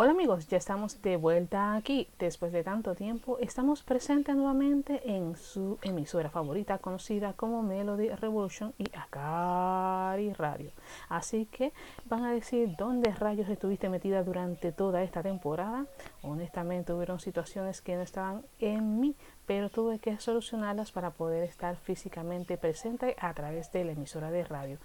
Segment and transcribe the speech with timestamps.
[0.00, 2.06] Hola amigos, ya estamos de vuelta aquí.
[2.20, 8.72] Después de tanto tiempo, estamos presentes nuevamente en su emisora favorita conocida como Melody Revolution
[8.78, 10.70] y Acari Radio.
[11.08, 11.72] Así que
[12.04, 15.86] van a decir dónde rayos estuviste metida durante toda esta temporada.
[16.22, 21.74] Honestamente, hubieron situaciones que no estaban en mí, pero tuve que solucionarlas para poder estar
[21.74, 24.78] físicamente presente a través de la emisora de radio.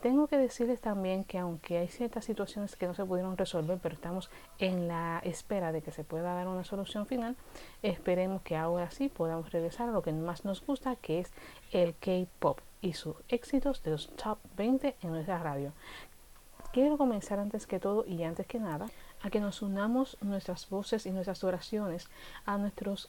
[0.00, 3.94] Tengo que decirles también que aunque hay ciertas situaciones que no se pudieron resolver, pero
[3.94, 7.34] estamos en la espera de que se pueda dar una solución final,
[7.82, 11.32] esperemos que ahora sí podamos regresar a lo que más nos gusta, que es
[11.72, 15.72] el K-Pop y sus éxitos de los top 20 en nuestra radio.
[16.72, 18.86] Quiero comenzar antes que todo y antes que nada
[19.22, 22.08] a que nos unamos nuestras voces y nuestras oraciones
[22.44, 23.08] a nuestros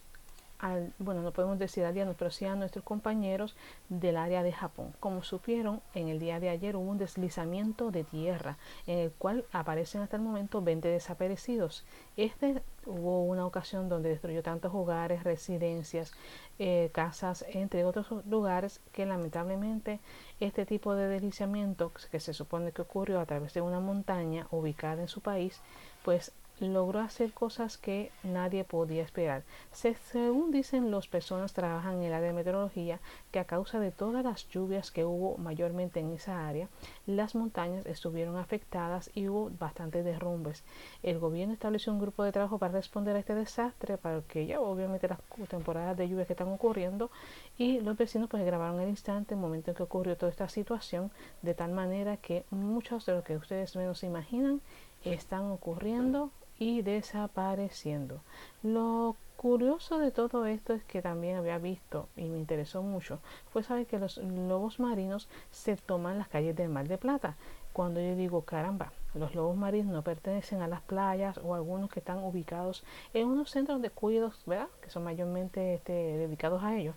[1.00, 3.56] bueno, no podemos decir aliados, pero sí a nuestros compañeros
[3.90, 4.94] del área de Japón.
[5.00, 8.58] Como supieron, en el día de ayer hubo un deslizamiento de tierra
[8.88, 11.86] en el cual aparecen hasta el momento 20 desaparecidos.
[12.16, 16.14] Este hubo una ocasión donde destruyó tantos hogares, residencias,
[16.58, 20.00] eh, casas, entre otros lugares que lamentablemente
[20.40, 25.02] este tipo de deslizamiento que se supone que ocurrió a través de una montaña ubicada
[25.02, 25.62] en su país,
[26.04, 29.44] pues logró hacer cosas que nadie podía esperar.
[29.72, 33.00] según dicen las personas que trabajan en el área de meteorología,
[33.32, 36.68] que a causa de todas las lluvias que hubo mayormente en esa área,
[37.06, 40.64] las montañas estuvieron afectadas y hubo bastantes derrumbes.
[41.04, 44.60] El gobierno estableció un grupo de trabajo para responder a este desastre, para que ya
[44.60, 47.12] obviamente las temporadas de lluvias que están ocurriendo,
[47.58, 51.12] y los vecinos pues grabaron el instante, el momento en que ocurrió toda esta situación,
[51.42, 54.62] de tal manera que muchos de los que ustedes menos se imaginan
[55.04, 58.22] están ocurriendo y desapareciendo.
[58.64, 63.20] Lo curioso de todo esto es que también había visto y me interesó mucho
[63.54, 67.36] fue saber que los lobos marinos se toman las calles del Mar de Plata.
[67.72, 72.00] Cuando yo digo caramba, los lobos marinos no pertenecen a las playas o algunos que
[72.00, 72.84] están ubicados
[73.14, 74.68] en unos centros de cuidados, ¿verdad?
[74.82, 76.96] Que son mayormente este, dedicados a ellos.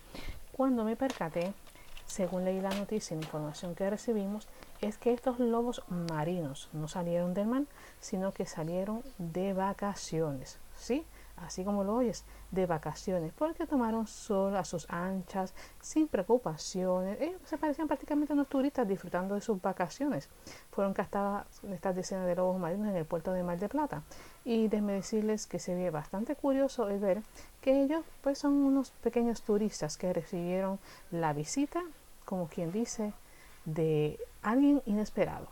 [0.51, 1.53] Cuando me percaté,
[2.11, 4.47] según leí la noticia y la información que recibimos,
[4.81, 7.63] es que estos lobos marinos no salieron del mar,
[8.01, 11.05] sino que salieron de vacaciones, ¿sí?
[11.37, 17.17] Así como lo oyes, de vacaciones, porque tomaron sol a sus anchas, sin preocupaciones.
[17.45, 20.29] Se parecían prácticamente a unos turistas disfrutando de sus vacaciones.
[20.69, 24.03] Fueron castadas estas decenas de lobos marinos en el puerto de Mar de Plata.
[24.43, 27.23] Y déjenme decirles que se ve bastante curioso el ver
[27.61, 30.77] que ellos pues son unos pequeños turistas que recibieron
[31.09, 31.81] la visita,
[32.31, 33.11] como quien dice,
[33.65, 35.47] de alguien inesperado.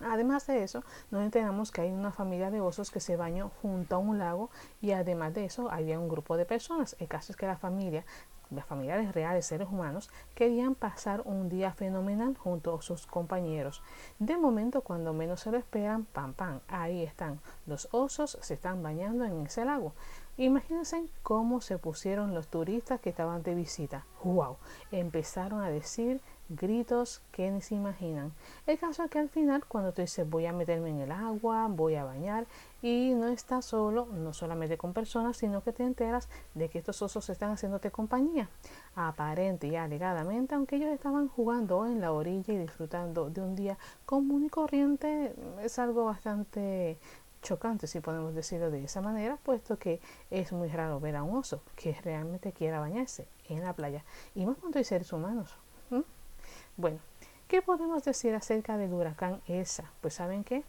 [0.00, 3.96] Además de eso, nos enteramos que hay una familia de osos que se bañó junto
[3.96, 4.48] a un lago
[4.80, 6.94] y además de eso había un grupo de personas.
[7.00, 8.04] El caso es que la familia,
[8.50, 13.82] las familiares reales, seres humanos, querían pasar un día fenomenal junto a sus compañeros.
[14.20, 17.40] De momento, cuando menos se lo esperan, pam pam, ahí están.
[17.66, 19.94] Los osos se están bañando en ese lago.
[20.40, 24.06] Imagínense cómo se pusieron los turistas que estaban de visita.
[24.24, 24.56] ¡Wow!
[24.90, 28.32] Empezaron a decir gritos que ni se imaginan.
[28.66, 31.68] El caso es que al final cuando tú dices voy a meterme en el agua,
[31.68, 32.46] voy a bañar
[32.82, 37.02] y no estás solo, no solamente con personas, sino que te enteras de que estos
[37.02, 38.48] osos están haciéndote compañía.
[38.94, 43.78] Aparente y alegadamente, aunque ellos estaban jugando en la orilla y disfrutando de un día
[44.06, 46.98] común y corriente, es algo bastante
[47.42, 51.36] chocante, si podemos decirlo de esa manera, puesto que es muy raro ver a un
[51.36, 55.56] oso que realmente quiera bañarse en la playa, y más cuando hay seres humanos.
[56.76, 56.98] Bueno,
[57.48, 59.90] ¿qué podemos decir acerca del huracán Elsa?
[60.00, 60.64] Pues saben que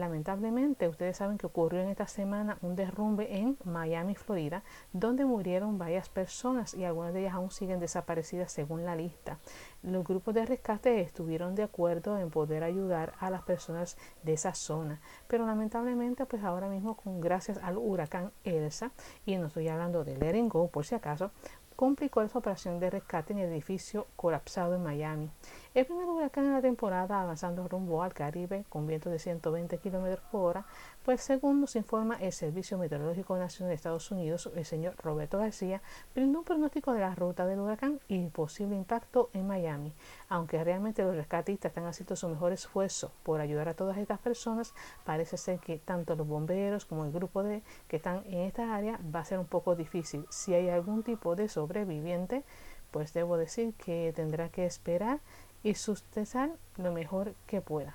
[0.00, 4.62] lamentablemente ustedes saben que ocurrió en esta semana un derrumbe en Miami, Florida,
[4.92, 9.38] donde murieron varias personas y algunas de ellas aún siguen desaparecidas según la lista.
[9.82, 14.54] Los grupos de rescate estuvieron de acuerdo en poder ayudar a las personas de esa
[14.54, 18.90] zona, pero lamentablemente pues ahora mismo con gracias al huracán Elsa
[19.24, 21.30] y no estoy hablando de Letting por si acaso,
[21.76, 25.30] complicó esa operación de rescate en el edificio colapsado en Miami.
[25.74, 30.18] El primer huracán de la temporada avanzando rumbo al Caribe con vientos de 120 km
[30.32, 30.66] por hora,
[31.06, 35.80] pues según nos informa el Servicio Meteorológico Nacional de Estados Unidos, el señor Roberto García
[36.16, 39.92] brindó un pronóstico de la ruta del huracán y posible impacto en Miami.
[40.28, 44.74] Aunque realmente los rescatistas están haciendo su mejor esfuerzo por ayudar a todas estas personas,
[45.04, 48.98] parece ser que tanto los bomberos como el grupo de que están en esta área
[49.14, 50.26] va a ser un poco difícil.
[50.28, 52.42] Si hay algún tipo de sobreviviente,
[52.90, 55.20] pues debo decir que tendrá que esperar
[55.62, 57.94] y sustentar lo mejor que pueda.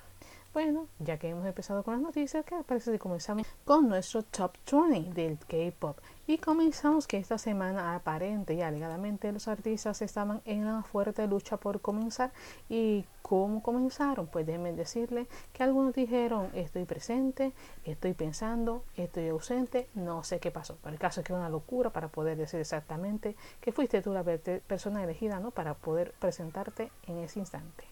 [0.54, 4.52] Bueno, ya que hemos empezado con las noticias, ¿qué parece si comenzamos con nuestro Top
[4.70, 5.96] 20 del K-Pop?
[6.26, 11.56] Y comenzamos que esta semana aparente y alegadamente los artistas estaban en una fuerte lucha
[11.56, 12.32] por comenzar.
[12.68, 14.26] ¿Y cómo comenzaron?
[14.26, 17.54] Pues déjenme decirle que algunos dijeron estoy presente,
[17.86, 20.76] estoy pensando, estoy ausente, no sé qué pasó.
[20.82, 24.12] Pero el caso es que es una locura para poder decir exactamente que fuiste tú
[24.12, 25.50] la persona elegida ¿no?
[25.50, 27.91] para poder presentarte en ese instante.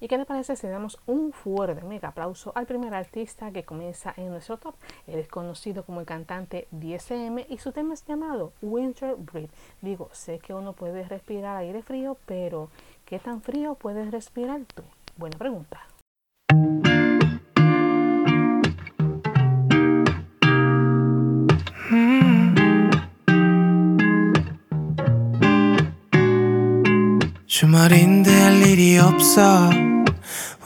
[0.00, 4.14] ¿Y qué te parece si damos un fuerte mega aplauso al primer artista que comienza
[4.16, 4.74] en nuestro top?
[5.06, 9.50] Él es conocido como el cantante DSM y su tema es llamado Winter Breath.
[9.82, 12.70] Digo, sé que uno puede respirar aire frío, pero
[13.04, 14.82] ¿qué tan frío puedes respirar tú?
[15.16, 15.80] Buena pregunta.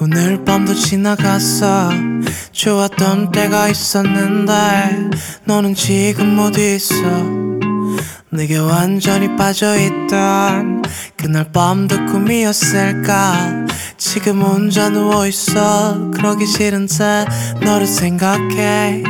[0.01, 1.91] 오늘 밤도 지나갔어.
[2.51, 5.11] 좋았던 때가 있었는데
[5.45, 6.95] 너는 지금 어디 있어.
[8.31, 10.83] 내게 완전히 빠져있던
[11.17, 13.67] 그날 밤도 꿈이었을까?
[13.97, 16.11] 지금 혼자 누워있어.
[16.11, 17.27] 그러기 싫은데
[17.63, 19.05] 너를 생각해.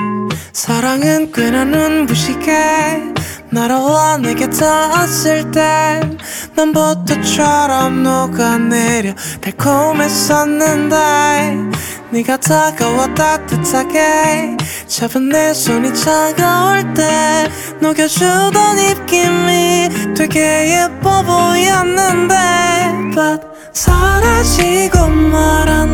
[0.53, 3.15] 사랑은 꽤나 눈부시게
[3.55, 6.19] 날아와 내게 닿았을 땐
[6.57, 10.97] 난부터처럼 녹아내려 달콤했었는데
[12.11, 14.57] 네가 다가와 따뜻하게
[14.89, 17.49] 잡은 내 손이 차가울 때
[17.81, 22.35] 녹여주던 입김이 되게 예뻐 보였는데
[23.15, 23.41] But
[23.73, 25.05] 사라지고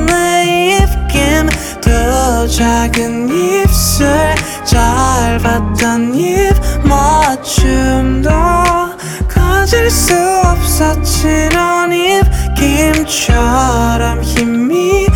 [0.06, 1.48] 내 입김
[1.90, 4.06] 더 작은 입술
[4.64, 6.54] 짧았던 입
[6.84, 8.30] 맞춤도
[9.26, 10.14] 가질 수
[10.44, 12.24] 없었지 넌 입
[12.56, 15.08] 김처럼 희미하게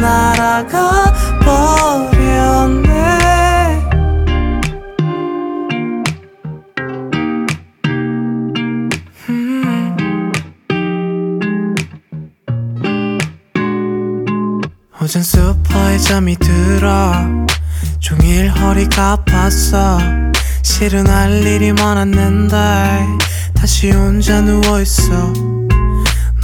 [0.00, 1.11] 날아가
[15.12, 17.12] 어젠 소파에 잠이 들어?
[17.98, 20.32] 종일 허리가 아팠어.
[20.62, 22.56] 실은 할 일이 많았는데
[23.52, 25.34] 다시 혼자 누워있어.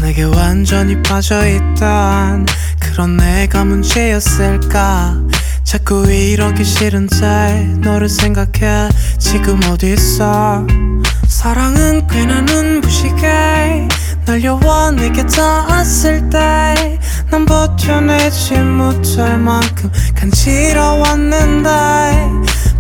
[0.03, 2.45] 내게 완전히 빠져있던
[2.79, 5.17] 그런 내가 문제였을까?
[5.65, 8.91] 자꾸 이러기 싫은데 너를 생각해.
[9.17, 10.67] 지금 어딨어?
[11.27, 13.89] 사랑은 꽤나 눈부시게
[14.27, 16.99] 날려와 내게 닿았을 때
[17.31, 21.69] 난 버텨내지 못할 만큼 간지러웠는데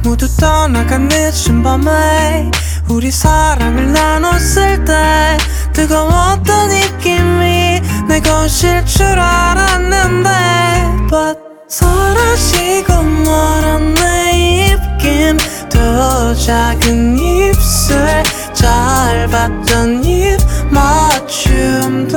[0.02, 2.50] 모두 떠나간 늦은 밤에
[2.88, 5.36] 우리 사랑을 나눴을 때
[5.74, 10.30] 뜨거웠던 입김이 내 것일 줄 알았는데
[11.10, 13.02] But 사라지고
[13.96, 15.36] 내 입김
[15.68, 17.98] 더 작은 입술
[18.54, 20.38] 짧았던 입
[20.70, 22.16] 맞춤도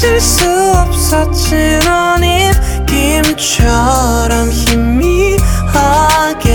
[0.00, 2.24] 가질 수 없었지 넌
[2.86, 6.48] 입김처럼 희미하게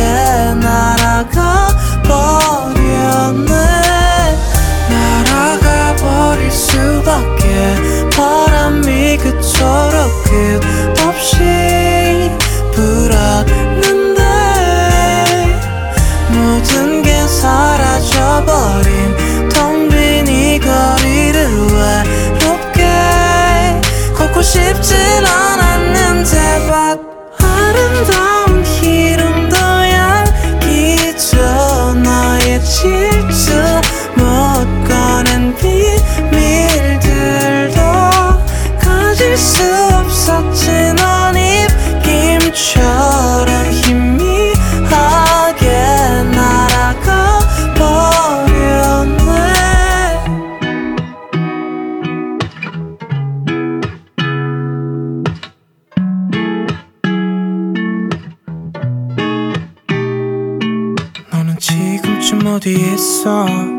[0.59, 1.69] 날아가
[2.03, 3.53] 버렸네.
[4.89, 7.75] 날아가 버릴 수밖에
[8.18, 11.38] 바람이 그토록 끝없이
[12.74, 14.21] 불었는데
[16.31, 17.75] 모든 게 사라
[24.45, 25.55] shifting on.
[62.66, 63.75] 어디 있어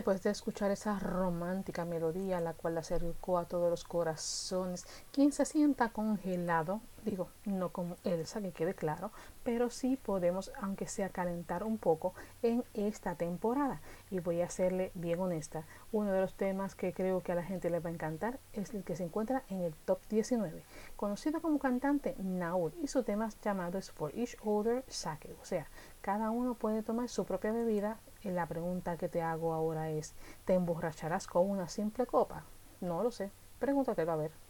[0.00, 5.44] después de escuchar esa romántica melodía, la cual acercó a todos los corazones, quien se
[5.44, 9.10] sienta congelado digo, no como Elsa, que quede claro,
[9.42, 13.80] pero sí podemos, aunque sea calentar un poco en esta temporada.
[14.10, 17.42] Y voy a serle bien honesta, uno de los temas que creo que a la
[17.42, 20.62] gente le va a encantar es el que se encuentra en el top 19,
[20.96, 25.68] conocido como cantante Naud, y su tema llamado es For Each Other Sake, o sea,
[26.00, 27.98] cada uno puede tomar su propia bebida.
[28.22, 30.14] Y la pregunta que te hago ahora es,
[30.44, 32.44] ¿te emborracharás con una simple copa?
[32.80, 34.49] No lo sé, pregúntatelo a ver.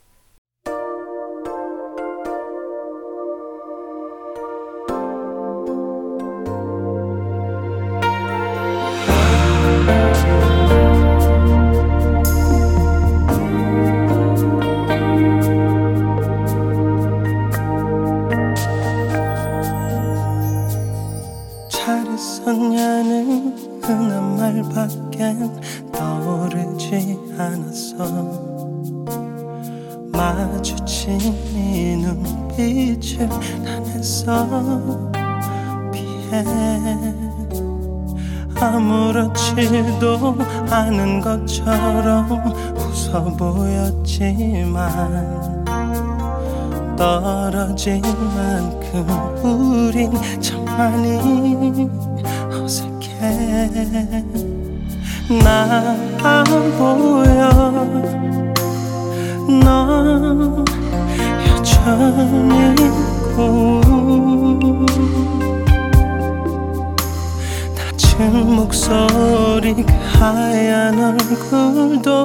[38.60, 40.36] 아무렇지도
[40.70, 42.30] 않은 것처럼
[42.76, 44.80] 웃어 보였지만
[46.96, 49.06] 떨어진 만큼
[49.42, 51.88] 우린 참 많이
[52.52, 53.70] 어색해.
[55.42, 56.44] 나 안
[56.76, 57.48] 보여
[59.48, 60.64] 넌
[61.46, 62.76] 여전히 낮
[68.28, 72.22] 목소리 그 하얀 얼굴도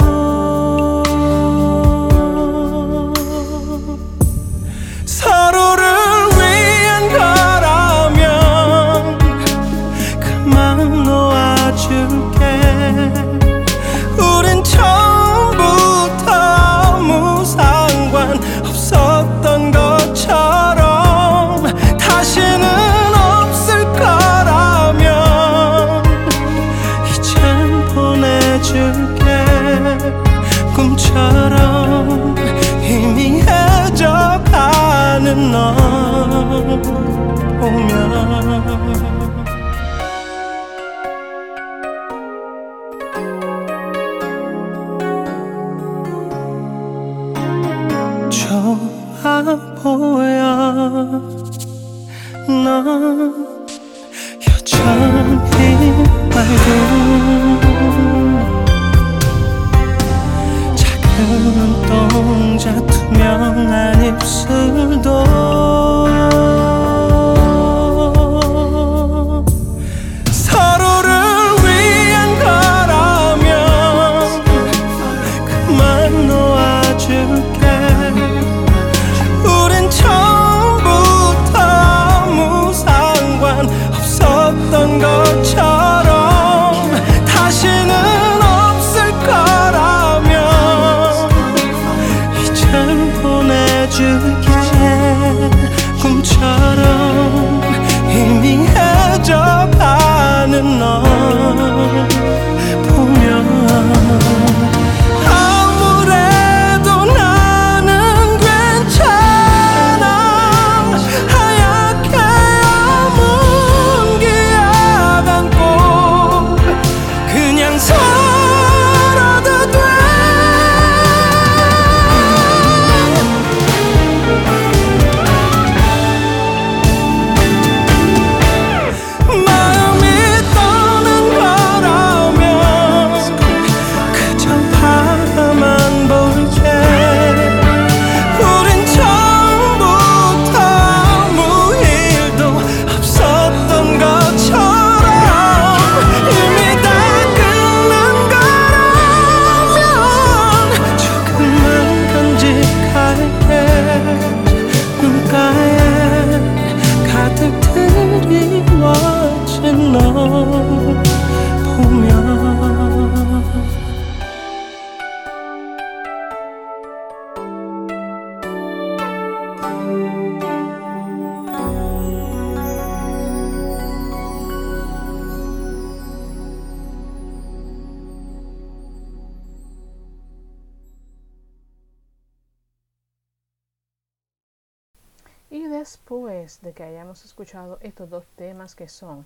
[185.80, 189.26] después de que hayamos escuchado estos dos temas que son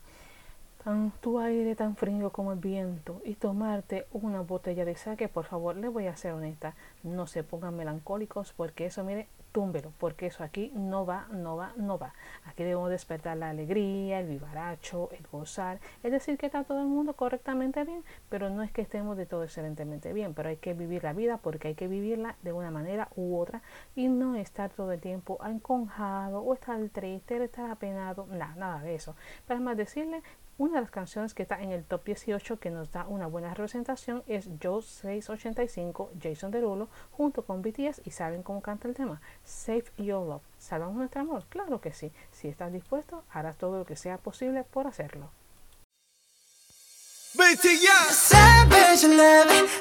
[0.84, 5.46] tan tu aire tan frío como el viento y tomarte una botella de sake, por
[5.46, 10.28] favor, les voy a ser honesta, no se pongan melancólicos porque eso, mire, túmbelo, porque
[10.28, 12.14] eso aquí no va, no va, no va.
[12.46, 15.80] Aquí debemos despertar la alegría, el vivaracho, el gozar.
[16.04, 19.26] Es decir, que está todo el mundo correctamente bien, pero no es que estemos de
[19.26, 22.72] todo excelentemente bien, pero hay que vivir la vida porque hay que vivirla de una
[22.72, 23.62] manera u otra
[23.96, 28.96] y no estar todo el tiempo enconjado o estar triste, estar apenado, nada, nada de
[28.96, 29.16] eso.
[29.48, 30.22] Para más decirle
[30.60, 33.54] una de las canciones que está en el top 18 que nos da una buena
[33.54, 39.22] representación es Joe 685 Jason Derulo junto con BTS y saben cómo canta el tema
[39.46, 40.44] Save Your Love.
[40.58, 41.46] ¿Salvamos nuestro amor?
[41.48, 42.12] Claro que sí.
[42.32, 45.32] Si estás dispuesto, harás todo lo que sea posible por hacerlo.
[47.36, 49.80] BTS Savage love.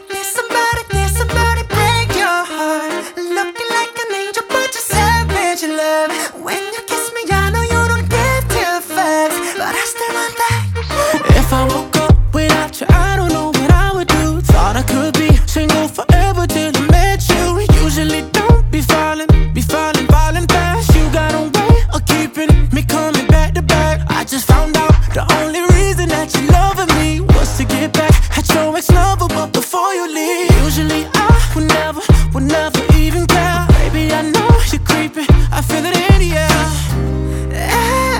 [15.48, 17.60] Be single forever till I met you.
[17.84, 20.94] Usually don't be falling, be falling, falling fast.
[20.94, 24.00] You got a way of keeping me coming back to back.
[24.10, 28.14] I just found out the only reason that you loving me was to get back
[28.36, 32.02] at your ex lover, but before you leave, usually I would never,
[32.34, 33.66] would never even care.
[33.78, 36.64] Baby, I know you're creeping, I feel it in the air.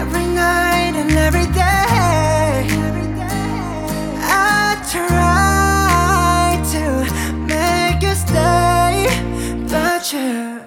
[0.00, 2.68] Every night and every day,
[4.20, 5.37] I try
[10.14, 10.64] a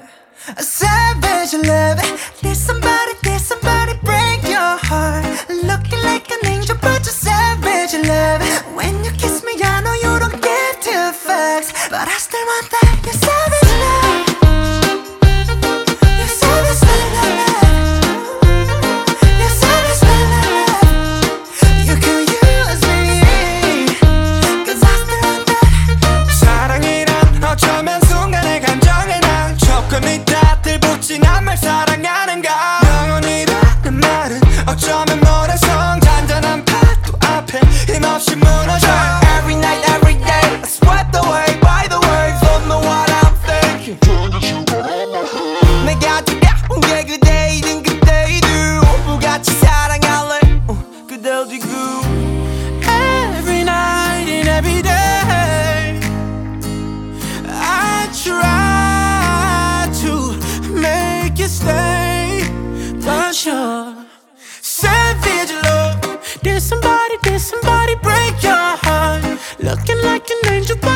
[0.61, 1.97] savage love.
[2.41, 5.25] Did somebody, did somebody break your heart?
[5.49, 8.41] Looking like an angel, but you're savage love.
[8.75, 9.50] When you kiss me,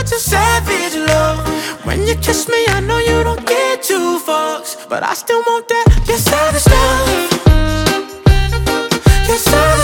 [0.06, 1.86] an angel, savage love.
[1.86, 5.68] When you kiss me, I know you don't get two fucks, but I still want
[5.68, 6.04] that.
[6.08, 7.46] You're savage love.
[9.28, 9.75] You're savage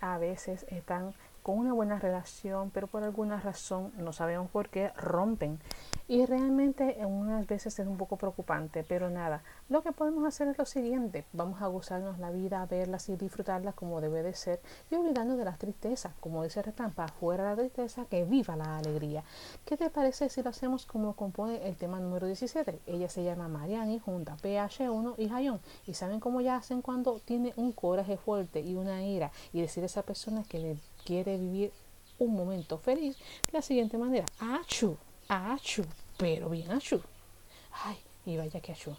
[0.00, 4.90] a veces están con una buena relación, pero por alguna razón, no sabemos por qué,
[4.96, 5.58] rompen.
[6.06, 10.48] Y realmente en unas veces es un poco preocupante, pero nada, lo que podemos hacer
[10.48, 14.60] es lo siguiente, vamos a gozarnos la vida, verlas y disfrutarlas como debe de ser
[14.90, 19.24] y olvidarnos de las tristezas, como dice Retampa, fuera la tristeza, que viva la alegría.
[19.64, 22.80] ¿Qué te parece si lo hacemos como compone el tema número 17?
[22.86, 25.58] Ella se llama Mariani junta PH1 y Hayon.
[25.86, 29.84] ¿Y saben cómo ya hacen cuando tiene un coraje fuerte y una ira y decir
[29.84, 31.72] a esa persona que le quiere vivir
[32.18, 34.26] un momento feliz de la siguiente manera?
[34.38, 35.86] Achu, achu,
[36.18, 37.00] pero bien achu.
[37.84, 38.94] Ay, y vaya que achu.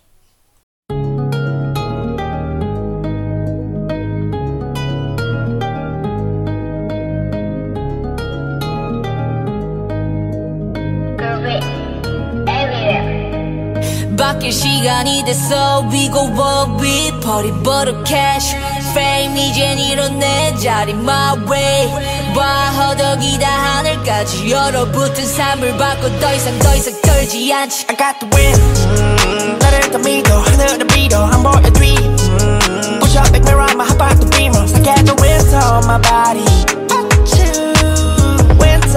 [14.42, 18.54] 바뀔 시간이 됐어 We go up with 버리버려 cash
[18.90, 21.88] Fame 이젠 이런 내 자리 my way
[22.35, 28.28] 봐 허덕이다 하늘까지 열어붙은 삶을 받고 더 이상 더 이상 떨지 않지 I got the
[28.35, 33.70] win 음, 나를 더 믿어 하늘을 믿어 안 보여 뒤 음, Push up back mirror
[33.70, 36.78] I'ma hop out the beamer I got the winds on my body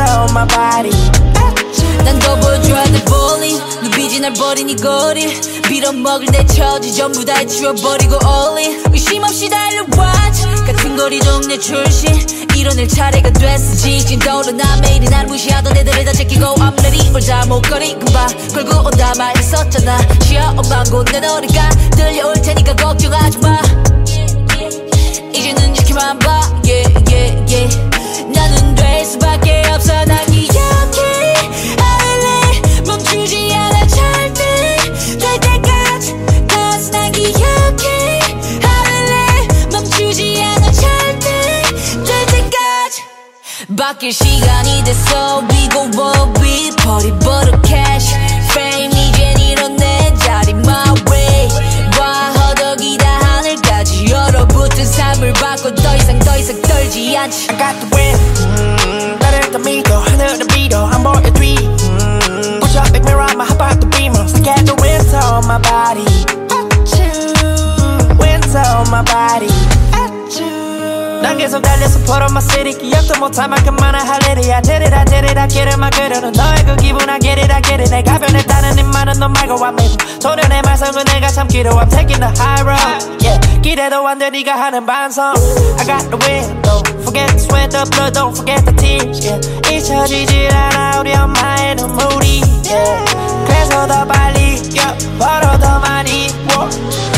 [0.01, 0.91] on my body.
[2.03, 3.74] 난더 보여줘야 돼 bowling 눈
[4.16, 5.40] 빛이 날 버린 이 거리.
[5.68, 10.42] 빌어먹을 내 처지 전부 다 해치워버리고 all 의심 없이 달려왔지.
[10.66, 12.14] 같은 거리 동네 출신.
[12.54, 18.26] 이뤄낼 차례가 됐어 지진 떠오르나 매일이 날 무시하던 애들을 다 제끼고 ready 올자 목걸이 금방
[18.54, 19.98] 걸고 온다 말했었잖아.
[20.22, 23.60] 쉬어 엄마고 내 노래가 들려올 테니까 걱정하지 마.
[25.34, 26.40] 이제는 지켜만 봐.
[26.64, 27.78] Yeah yeah yeah.
[28.32, 29.92] 나는 될 수밖에 없어.
[30.06, 31.34] 난 기억해
[43.85, 48.15] 바뀔 시간이 됐어 We go what we 버리버려 cash
[48.51, 51.49] fame 이젠 이런 내 자리 my way
[51.99, 57.89] 와 허덕이다 하늘까지 얼어붙은 삶을 바꿔 더 이상 더 이상 떨지 않지 I got the
[57.93, 58.17] win.
[58.41, 61.55] Mm, 나를 더 믿어, 하늘을 믿어, I'm boy three.
[61.57, 64.21] Mm, push up, make me ride my hop out the beamer.
[64.21, 66.05] I get the winter on my body.
[66.49, 69.51] Achoo, winter on my body.
[71.22, 74.82] 난 계속 달려서 put on my city 기억도 못할 만큼 많은 할 일이 I did
[74.82, 77.52] it, I did it, I get it, 막 그려는 너의 그 기분 I get it,
[77.52, 81.70] I get it 내가 변했다는 이 말은 너 말고 I'm able 소련의 말썽은 내가 참기로
[81.70, 83.60] I'm taking the high road yeah.
[83.62, 85.34] 기대도 안돼 네가 하는 반성
[85.78, 89.40] I got the win, don't forget to sweat the blood, don't forget the tears yeah.
[89.72, 93.14] 잊혀지질 않아 우리 엄마의 눈물이 yeah.
[93.46, 95.18] 그래서 더 빨리 yeah.
[95.18, 97.15] 벌어 더 많이 whoa.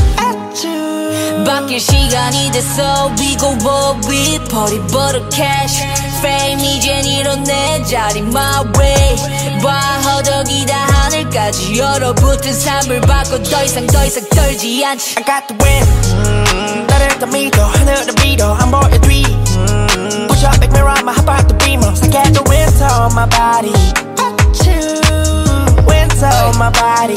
[1.47, 1.47] 아쭈.
[1.47, 5.83] 바뀔 시간이 됐어 We go what we 버리버려 cash
[6.19, 13.87] fame 이젠 이런 내 자리 my way 와 허덕이다 하늘까지 얼어붙은 삶을 바꿔 더 이상
[13.87, 15.83] 더 이상 떨지 않지 I got the win.
[16.27, 19.23] Mm, 나를 더 믿어, 하늘을 믿어, I'm boy three.
[19.23, 21.87] Mm, push up, make me ride my hop out the beamer.
[21.87, 23.73] I get the winter on my body.
[24.17, 27.15] Achoo, winter on my body.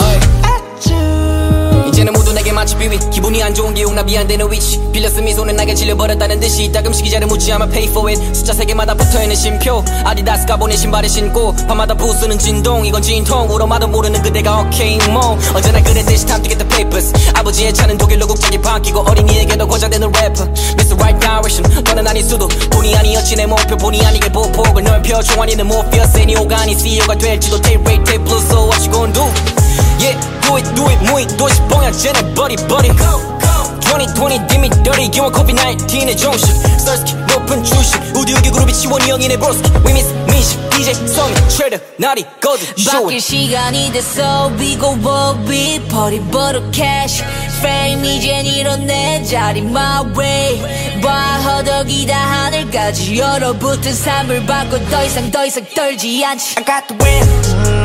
[2.01, 2.97] 이제는 모두 내게 마치 비위.
[3.11, 4.81] 기분이 안 좋은 기억 나비 안 되는 위치.
[4.91, 8.35] 빌렸음 이 손에 나게 질려버렸다는 듯이 따끔씩 이자를 묻지 않아 pay for it.
[8.35, 9.83] 숫자 세 개마다 붙어있는 심표.
[10.03, 12.83] 아디다스 가보니 신발을 신고 밤마다 부수는 진동.
[12.87, 15.37] 이건 진통 울어마도 모르는 그대가 오케이 뭐.
[15.53, 17.13] 언제나 그랬듯이 time to get the papers.
[17.35, 20.43] 아버지의 차는 독일로 국적이 바뀌고 어린이에게도 고장되는 래퍼
[20.79, 20.95] Mr.
[20.95, 22.47] Right Direction 너는 아닐 수도.
[22.71, 23.77] 본의 아니었지 내 목표.
[23.77, 25.21] 본의 아니게 보폭을 넓혀.
[25.21, 27.61] 종아리는 못 피어 세니 오가니 CEO가 될지도.
[27.61, 29.21] Take rate take blue so what you gonna do?
[30.01, 30.17] Yeah,
[30.51, 32.91] do it, do it, 무이 도시 봉야 쟤네 buddy buddy.
[32.91, 36.47] 2020 dimmy dirty 기원 COVID-19의 정식
[36.79, 42.25] 서스키 높은 출신 우디우기 그룹이 지원이 형이네 브로스키 We miss 민식 DJ 성인 트레이더 나리
[42.41, 44.51] 거드 쇼 바뀔 시간이 됐어.
[44.59, 47.23] We go what we 버리버려 cash.
[47.59, 55.31] Fame 이젠 이런 내 자리 my way 와 허덕이다 하늘까지 얼어붙은 삶을 바꿔 더 이상
[55.31, 56.55] 더 이상 떨지 않지.
[56.57, 57.80] I got the win.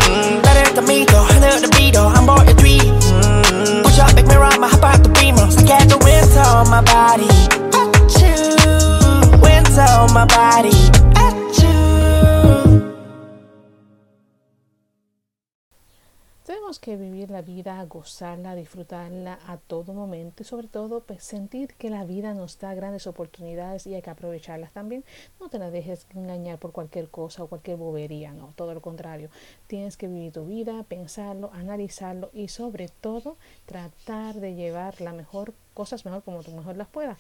[0.76, 2.80] Mm, 나를 더 믿어, 하늘을 믿어, I'm boy three.
[2.80, 5.48] Mm, push up, make me ride my hop out the beamer.
[5.48, 7.28] I get the winter on my body.
[7.72, 11.15] Achoo, winter on my body.
[16.67, 21.91] Que vivir la vida, gozarla, disfrutarla a todo momento y sobre todo pues, sentir que
[21.91, 25.05] la vida nos da grandes oportunidades y hay que aprovecharlas también.
[25.39, 29.31] No te la dejes engañar por cualquier cosa o cualquier bobería, no, todo lo contrario.
[29.69, 35.55] Tienes que vivir tu vida, pensarlo, analizarlo y sobre todo tratar de llevar la mejor
[35.73, 37.17] cosas mejor como tú mejor las puedas.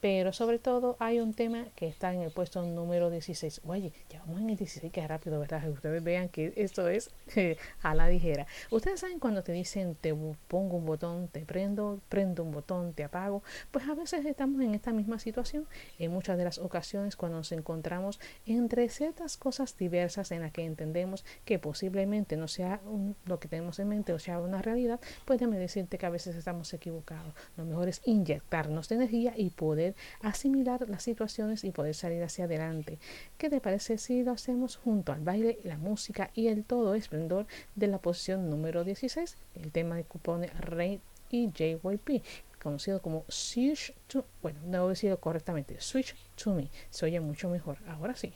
[0.00, 3.62] Pero sobre todo hay un tema que está en el puesto número 16.
[3.66, 5.68] Oye, ya vamos en el 16, que rápido, ¿verdad?
[5.68, 7.10] Ustedes vean que esto es
[7.82, 8.46] a la ligera.
[8.70, 10.14] Ustedes saben cuando te dicen te
[10.48, 13.42] pongo un botón, te prendo, prendo un botón, te apago.
[13.70, 15.66] Pues a veces estamos en esta misma situación.
[15.98, 20.64] En muchas de las ocasiones cuando nos encontramos entre ciertas cosas diversas en las que
[20.64, 22.80] entendemos que posiblemente no sea
[23.26, 26.36] lo que tenemos en mente o sea una realidad, pues déjame decirte que a veces
[26.36, 27.34] estamos equivocados.
[27.56, 29.89] Lo mejor es inyectarnos energía y poder
[30.21, 32.99] asimilar las situaciones y poder salir hacia adelante.
[33.37, 37.47] ¿Qué te parece si lo hacemos junto al baile, la música y el todo esplendor
[37.75, 39.37] de la posición número 16?
[39.55, 42.23] El tema de cupones Rey y JYP,
[42.61, 47.19] conocido como Switch to, bueno, no voy a decirlo correctamente, Switch to Me, se oye
[47.19, 47.77] mucho mejor.
[47.87, 48.33] Ahora sí.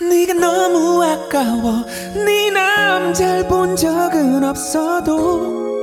[0.00, 1.84] 네가 너무 아까워
[2.24, 5.81] 네 남잘 본 적은 없어도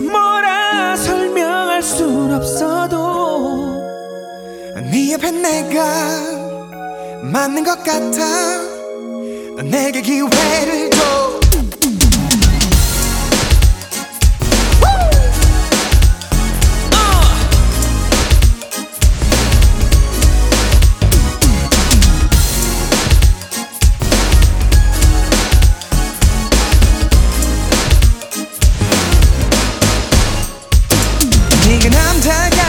[0.00, 3.82] 뭐라 설명할 순 없어도
[4.90, 5.84] 네 옆에 내가
[7.22, 8.68] 맞는 것 같아.
[9.64, 11.40] 내게 기회를 줘
[31.68, 32.67] 네가 남자가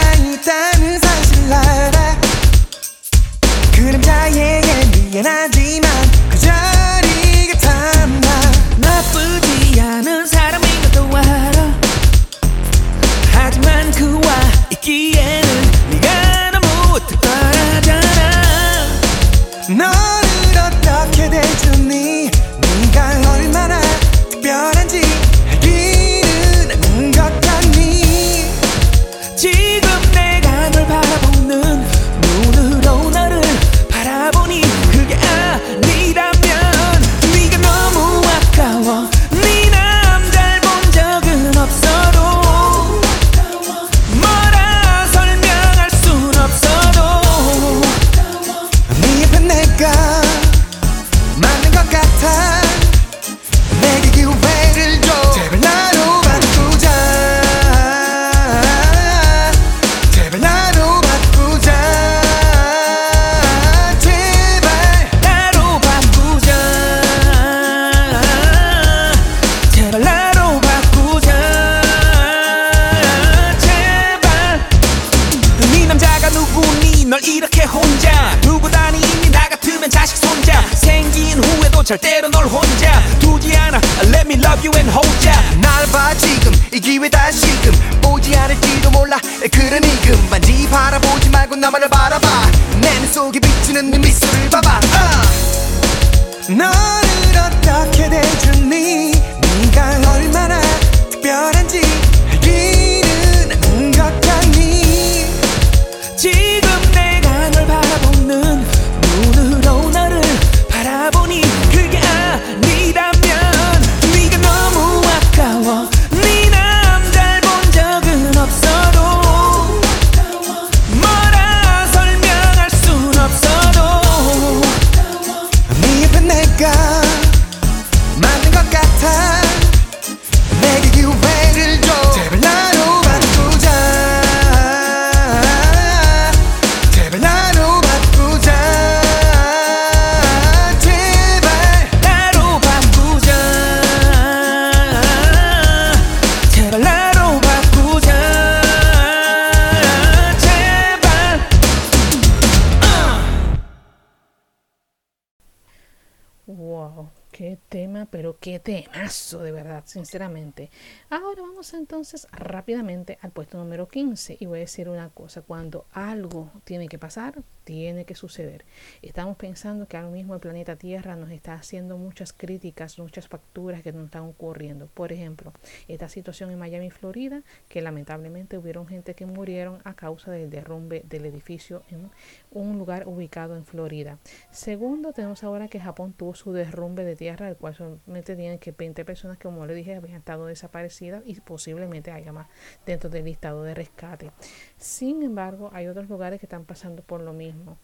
[161.89, 166.87] entonces rápidamente al puesto número 15 y voy a decir una cosa, cuando algo tiene
[166.87, 168.63] que pasar, tiene que suceder.
[169.01, 173.81] Estamos pensando que ahora mismo el planeta Tierra nos está haciendo muchas críticas, muchas facturas
[173.81, 174.85] que nos están ocurriendo.
[174.85, 175.51] Por ejemplo,
[175.87, 181.01] esta situación en Miami, Florida, que lamentablemente hubieron gente que murieron a causa del derrumbe
[181.09, 182.11] del edificio en
[182.51, 184.17] un lugar ubicado en Florida.
[184.51, 188.71] Segundo, tenemos ahora que Japón tuvo su derrumbe de tierra, el cual solamente tienen que
[188.71, 192.47] 20 personas, que, como le dije, habían estado desaparecidas y posiblemente haya más
[192.85, 194.31] dentro del listado de rescate.
[194.77, 197.77] Sin embargo, hay otros lugares que están pasando por lo mismo.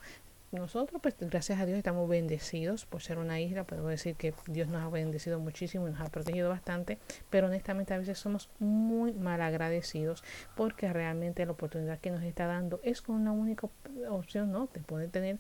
[0.52, 3.66] Nosotros, pues gracias a Dios, estamos bendecidos por ser una isla.
[3.66, 6.98] Puedo decir que Dios nos ha bendecido muchísimo y nos ha protegido bastante,
[7.30, 10.24] pero honestamente a veces somos muy mal agradecidos
[10.56, 13.68] porque realmente la oportunidad que nos está dando es con una única
[14.10, 14.70] opción, ¿no?
[14.74, 15.40] De poder tener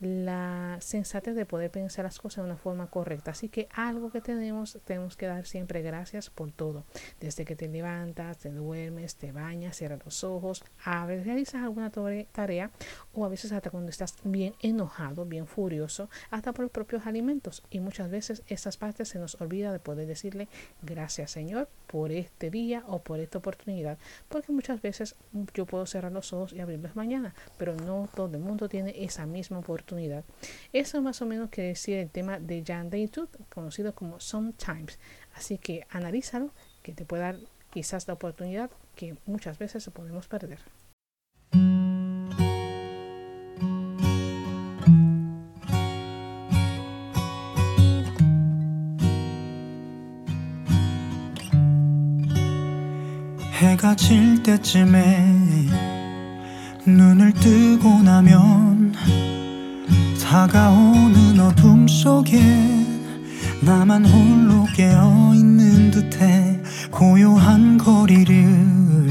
[0.00, 3.32] la sensatez de poder pensar las cosas de una forma correcta.
[3.32, 6.84] Así que algo que tenemos, tenemos que dar siempre gracias por todo.
[7.20, 12.70] Desde que te levantas, te duermes, te bañas, cierras los ojos, abres, realizas alguna tarea
[13.14, 17.64] o a veces hasta cuando estás bien enojado, bien furioso, hasta por los propios alimentos.
[17.70, 20.48] Y muchas veces esas partes se nos olvida de poder decirle
[20.82, 23.98] gracias Señor por este día o por esta oportunidad.
[24.28, 25.16] Porque muchas veces
[25.54, 29.26] yo puedo cerrar los ojos y abrirlos mañana, pero no todo el mundo tiene esa
[29.26, 29.87] misma oportunidad
[30.73, 34.99] Eso más o menos quiere decir el tema de Jan Daytooth, conocido como Sometimes.
[35.35, 37.37] Así que analízalo, que te puede dar
[37.71, 40.59] quizás la oportunidad que muchas veces podemos perder.
[53.63, 55.25] 해가 질 때쯤에
[56.85, 58.93] 눈을 뜨고 나면
[60.28, 62.38] 다가오는 어둠 속에
[63.62, 66.60] 나만 홀로 깨어 있는 듯해
[66.90, 69.10] 고요한 거리를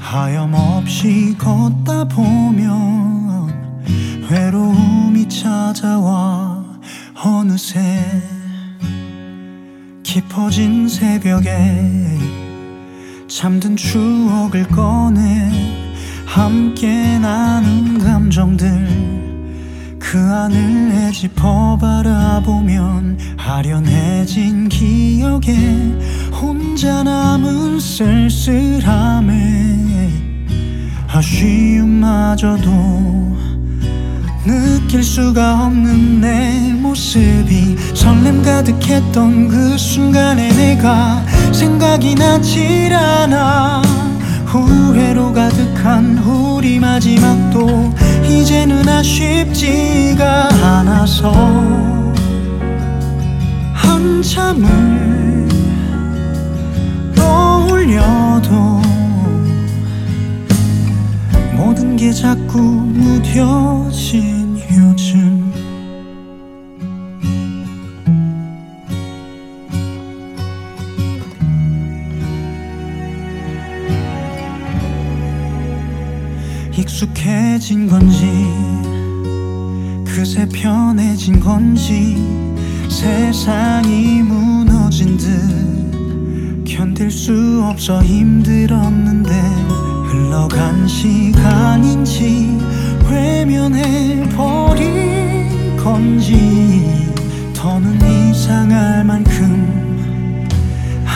[0.00, 3.52] 하염없이 걷다 보면
[4.28, 6.64] 외로움이 찾아와
[7.14, 8.04] 어느새
[10.02, 12.18] 깊어진 새벽에
[13.28, 15.52] 잠든 추억을 꺼내
[16.26, 19.19] 함께 나눈 감정들
[20.10, 25.54] 그 안을 헤집어 바라보면 아련해진 기억에
[26.32, 29.30] 혼자 남은 쓸쓸함에
[31.06, 32.70] 아쉬움마저도
[34.44, 43.80] 느낄 수가 없는 내 모습이 설렘 가득했던 그 순간에 내가 생각이 나질 않아.
[44.46, 47.94] 후회로 가득한 우리 마지막도
[48.30, 51.32] 이제는 아쉽지가 않아서
[53.74, 55.48] 한참을
[57.16, 58.80] 떠올려도
[61.56, 64.39] 모든 게 자꾸 무뎌진
[76.80, 78.26] 익숙해진 건지
[80.06, 82.16] 그새 편해진 건지
[82.88, 89.30] 세상이 무너진 듯 견딜 수 없어 힘들었는데
[90.08, 92.58] 흘러간 시간인지
[93.10, 97.12] 외면해 버린 건지
[97.54, 99.79] 더는 이상할 만큼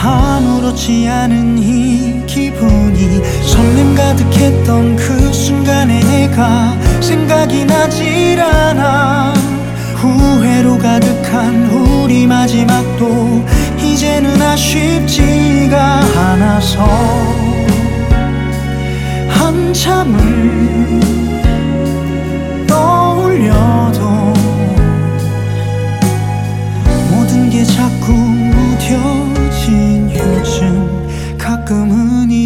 [0.05, 9.33] 아무렇지 않은 이 기분이 설렘 가득했던 그 순간에 내가 생각이 나질 않아.
[9.95, 13.43] 후회로 가득한 우리 마지막도
[13.79, 16.85] 이제는 아쉽지가 않아서
[19.29, 21.24] 한참을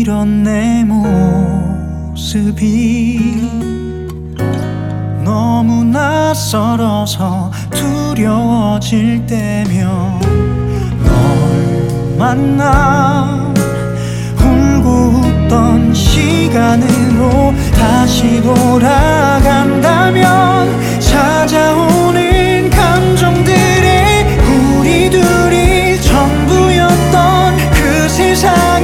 [0.09, 0.83] 이런 내
[2.15, 2.57] 모습이
[5.23, 10.19] 너무 낯설어서 두려워질 때면
[11.03, 13.53] 널 만나
[14.41, 20.19] 울고 웃던 시간으로 다시 돌아간다면
[20.99, 24.25] 찾아오는 감정들이
[24.79, 28.78] 우리 둘이 전부였던 그 세상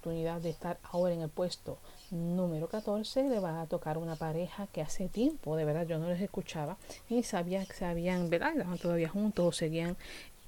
[0.00, 1.78] oportunidad de estar ahora en el puesto
[2.10, 6.08] número 14 le va a tocar una pareja que hace tiempo, de verdad, yo no
[6.08, 6.78] les escuchaba
[7.10, 8.52] y sabía que sabían, ¿verdad?
[8.56, 9.98] Estaban todavía juntos o seguían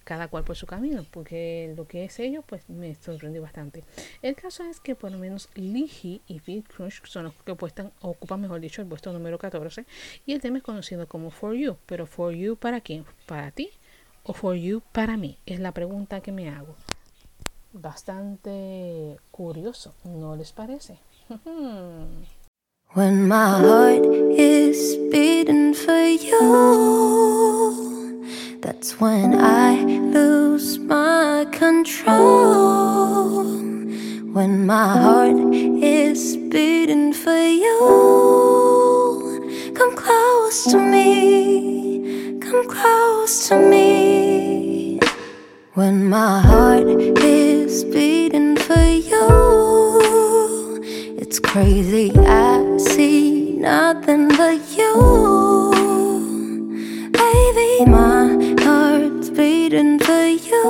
[0.05, 3.85] cada cual por su camino, porque lo que es ellos, pues me sorprendió bastante.
[4.23, 7.93] El caso es que por lo menos Ligi y Phil Crunch son los que ocupan,
[8.01, 9.85] ocupan, mejor dicho, el puesto número 14
[10.25, 13.05] y el tema es conocido como For You, pero For You para quién?
[13.27, 13.69] ¿Para ti?
[14.25, 15.37] ¿O For You para mí?
[15.45, 16.75] Es la pregunta que me hago
[17.73, 20.99] bastante curioso, ¿no les parece?
[22.95, 27.01] When my heart is beating for you,
[28.61, 29.83] that's when I
[30.13, 33.45] lose my control.
[34.35, 37.81] When my heart is beating for you,
[39.75, 45.01] come close to me, come close to me.
[45.75, 50.79] When my heart is beating for you,
[51.17, 52.13] it's crazy.
[52.19, 54.93] I see nothing but you.
[57.13, 60.63] Baby, my heart's beating for you.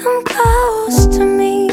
[0.00, 1.68] Come close to me,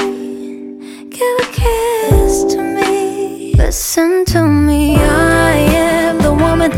[1.10, 3.54] give a kiss to me.
[3.56, 5.52] Listen to me, I
[5.88, 6.72] am the woman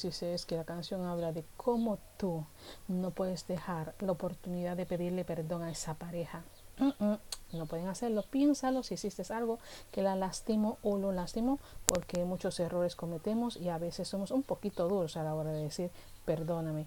[0.00, 2.44] pero lo que sí sé es que la canción habla de cómo tú
[2.88, 6.42] no puedes dejar la oportunidad de pedirle perdón a esa pareja.
[7.52, 9.58] No pueden hacerlo, piénsalo si hiciste algo
[9.92, 14.42] que la lastimó o lo lastimó, porque muchos errores cometemos y a veces somos un
[14.42, 15.90] poquito duros a la hora de decir
[16.24, 16.86] perdóname,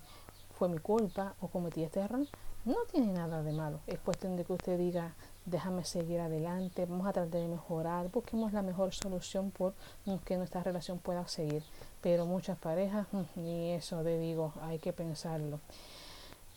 [0.58, 2.26] fue mi culpa o cometí este error.
[2.66, 5.14] No tiene nada de malo, es cuestión de que usted diga
[5.46, 9.74] déjame seguir adelante, vamos a tratar de mejorar, busquemos la mejor solución por
[10.26, 11.64] que nuestra relación pueda seguir.
[12.04, 15.62] Pero muchas parejas, mm, ni eso te digo, hay que pensarlo.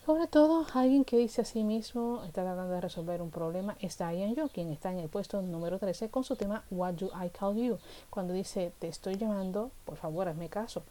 [0.04, 3.96] Sobre todo, alguien que dice a sí mismo, está tratando de resolver un problema, es
[3.96, 7.30] Diane Yo, quien está en el puesto número 13 con su tema What Do I
[7.30, 7.78] Call You?
[8.10, 10.82] Cuando dice, te estoy llamando, por favor, hazme caso.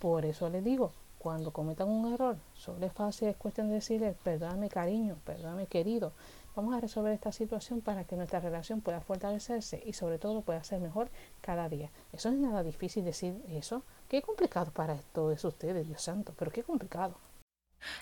[0.00, 4.16] Por eso le digo, cuando cometan un error, solo es fácil, es cuestión de decirle,
[4.24, 6.12] perdóname cariño, perdóname querido.
[6.56, 10.64] Vamos a resolver esta situación para que nuestra relación pueda fortalecerse y sobre todo pueda
[10.64, 11.08] ser mejor
[11.40, 11.90] cada día.
[12.12, 13.82] Eso no es nada difícil decir eso.
[14.09, 17.15] Qué complicado para todos ustedes, Dios santo, pero qué complicado.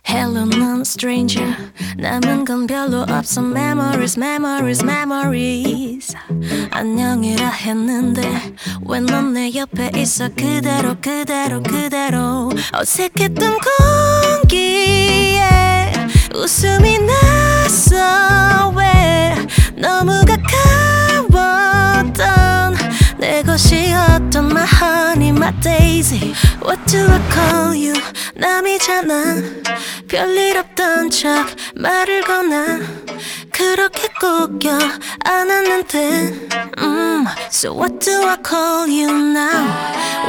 [0.05, 1.45] Hello, non stranger.
[1.97, 3.41] 남은 건 별로 없어.
[3.41, 6.15] Memories, memories, memories.
[6.71, 8.21] 안녕이라 했는데
[8.87, 10.29] 왜 넌 내 옆에 있어?
[10.29, 12.49] 그대로, 그대로, 그대로.
[12.73, 13.57] 어색했던
[14.53, 15.91] 공기에
[16.33, 18.69] 웃음이 났어.
[18.77, 19.35] 왜
[19.75, 20.96] 너무 가까웠던 내
[23.58, 26.32] 것이었던 my honey, my daisy.
[26.62, 27.92] What do I call you?
[28.36, 29.34] 남이잖아.
[30.06, 31.44] 별일 없던 척
[31.74, 32.78] 말을 거나.
[33.50, 34.78] 그렇게 꼭겨
[35.24, 36.48] 안았는데.
[36.78, 39.66] 음, so what do I call you now?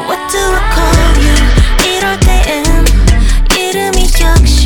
[0.08, 1.36] What do I call you?
[1.86, 2.66] 이럴 땐
[3.56, 4.59] 이름이 역시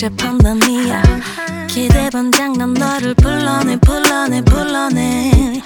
[0.00, 1.02] 복잡한 밤이야.
[1.68, 5.60] 기대 반 장 난 너를 불러내 불러내 불러내.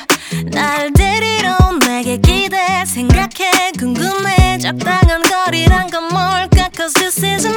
[0.46, 3.70] 날 데리러 온 내게 기대 생각해.
[3.78, 4.58] 궁금해.
[4.58, 6.68] 적당한 거리란 건 뭘까?
[6.74, 7.54] Cause this isn't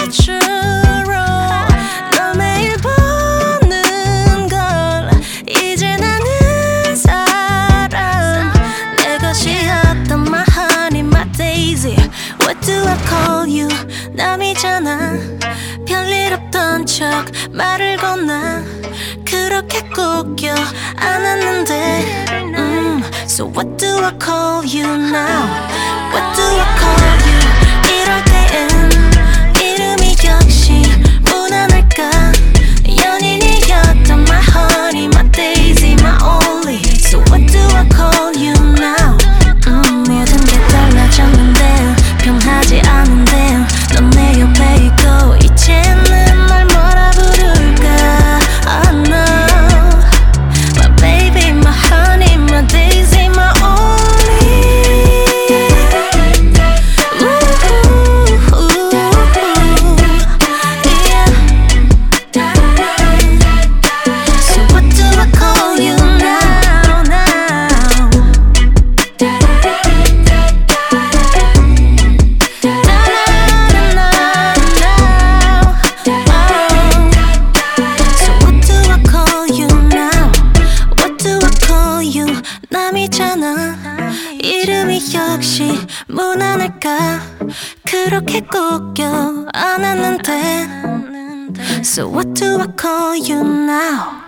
[0.00, 1.27] natural
[12.88, 13.68] I call you
[14.12, 15.18] 남이잖아
[15.86, 18.62] 별일 없던 척 말을 건나
[19.24, 20.54] 그렇게 꼭겨
[20.96, 22.26] 안았는데
[22.56, 25.44] 음, So what do I call you now
[26.12, 27.40] What do I call you
[27.92, 28.68] 이럴 땐
[29.60, 30.82] 이름이 역시
[31.24, 32.10] 무난할까
[33.04, 39.07] 연인이었던 my honey my daisy my only So what do I call you now
[42.27, 42.96] 달라졌는데 변하지 않은
[91.98, 94.22] So what do I call you now?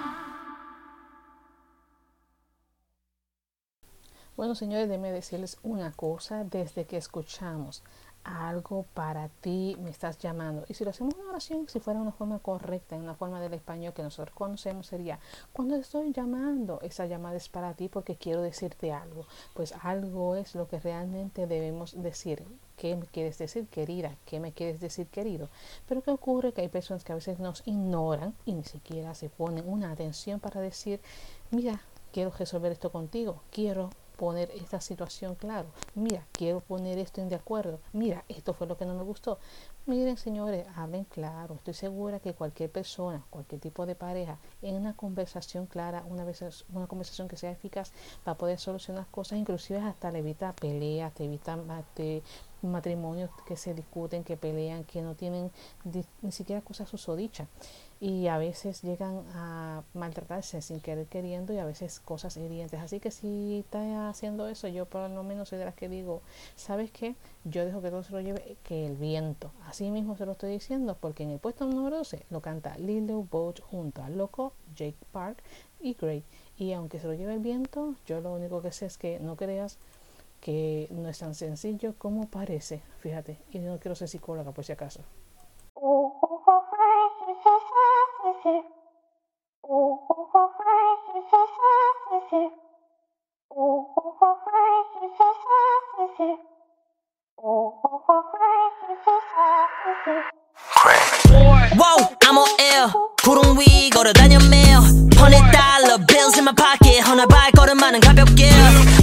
[4.36, 6.42] Bueno, señores, déjenme decirles una cosa.
[6.42, 7.84] Desde que escuchamos
[8.24, 10.64] algo para ti, me estás llamando.
[10.68, 13.54] Y si lo hacemos una oración, si fuera una forma correcta, en una forma del
[13.54, 15.20] español que nosotros conocemos, sería,
[15.52, 19.26] cuando estoy llamando, esa llamada es para ti porque quiero decirte algo.
[19.54, 22.44] Pues algo es lo que realmente debemos decir.
[22.80, 24.16] ¿Qué me quieres decir, querida?
[24.24, 25.50] ¿Qué me quieres decir, querido?
[25.86, 26.54] Pero ¿qué ocurre?
[26.54, 30.40] Que hay personas que a veces nos ignoran y ni siquiera se ponen una atención
[30.40, 30.98] para decir,
[31.50, 35.68] mira, quiero resolver esto contigo, quiero poner esta situación claro.
[35.94, 37.80] Mira, quiero poner esto en de acuerdo.
[37.92, 39.38] Mira, esto fue lo que no me gustó.
[39.86, 41.54] Miren, señores, hablen claro.
[41.56, 46.64] Estoy segura que cualquier persona, cualquier tipo de pareja, en una conversación clara, una, vez,
[46.72, 47.92] una conversación que sea eficaz,
[48.26, 51.56] va a poder solucionar cosas, inclusive hasta le evita peleas, te evita
[52.62, 55.50] matrimonios que se discuten, que pelean, que no tienen
[56.22, 57.48] ni siquiera cosas susodichas
[58.00, 62.80] y a veces llegan a maltratarse sin querer queriendo y a veces cosas hirientes.
[62.80, 66.22] Así que si está haciendo eso, yo por lo menos soy de las que digo,
[66.56, 67.14] ¿sabes qué?
[67.44, 69.52] Yo dejo que todo se lo lleve, que el viento.
[69.66, 73.22] Así mismo se lo estoy diciendo porque en el puesto número 12 lo canta Lilo
[73.30, 75.42] Boat junto a Loco, Jake Park
[75.78, 76.24] y Gray.
[76.56, 79.36] Y aunque se lo lleve el viento, yo lo único que sé es que no
[79.36, 79.76] creas
[80.40, 84.72] que no es tan sencillo como parece, fíjate, y no quiero ser psicóloga por si
[84.72, 85.02] acaso.
[101.76, 102.92] Whoa, I'm on air.
[103.22, 104.76] 구름 위 걸어다녀 매일.
[105.20, 107.00] Hundred dollar bills in my pocket.
[107.02, 108.50] 하나 발걸음만은 가볍게.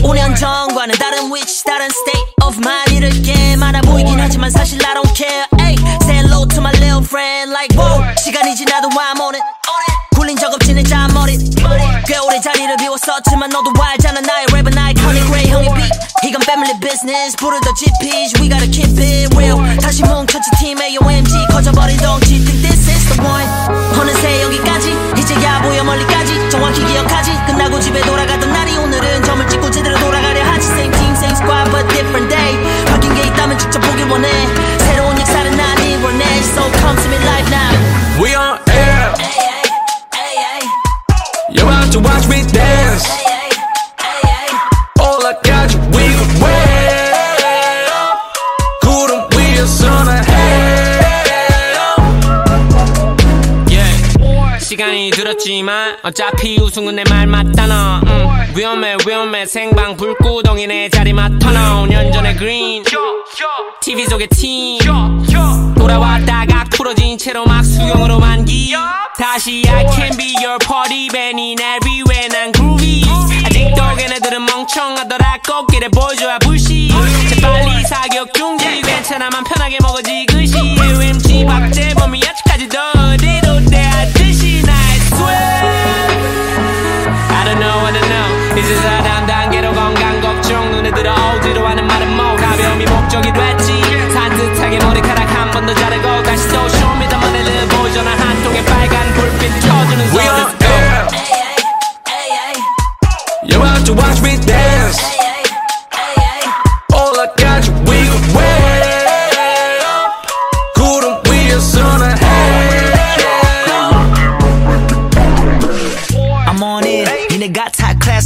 [0.02, 5.14] 5년 전과는 다른 위치, 다른 state of mind 이렇게 많아 보이긴 하지만 사실 I don't
[5.16, 5.46] care.
[5.60, 7.52] Ay, say hello to my little friend.
[7.52, 9.44] Like, whoa, 시간이 지나도 I'm on it.
[12.08, 15.92] 꽤 오래 자리를 비웠었지만 너도 알잖아 나의 랩은 iconic Ray 형의 beat.
[16.24, 17.36] 이건 family business.
[17.36, 19.60] 부르던 GPs, we gotta keep it real.
[19.80, 22.40] 다시 뭉쳤지 팀 AOMG 커져버린 덩치.
[22.40, 23.48] Think this is the one.
[24.00, 28.26] 어느새 여기까지 이제야 보여 멀리까지 정확히 기억하지 끝나고 집에 돌아
[41.98, 43.10] To watch me dance.
[45.00, 47.90] All I got you wiggle way.
[48.84, 50.22] 구름 위에서는
[53.72, 54.60] yeah.
[54.64, 58.54] 시간이 들었지만 어차피 우승은 내 말 맞다 너 음.
[58.56, 59.48] 위험해 위험해.
[59.48, 62.84] 생방 불구덩이 내 자리 맡아 너 5년 전에 그린.
[63.82, 64.78] TV 속의 팀
[65.76, 68.72] 돌아왔다가 풀어진 채로 막 수경으로 만기.
[69.18, 73.02] 다시 I can be your party band in everywhere 난 groovy.
[73.44, 75.40] 아직도 걔네들은 멍청하더라.
[75.44, 76.92] 꽃길에 보여줘야 불씨.
[77.30, 78.84] 재빨리 사격 중지.
[78.84, 80.56] 괜찮아 맘 편하게 먹어지 그시.
[80.56, 82.34] UMG 박재범이 아
[99.98, 100.67] We are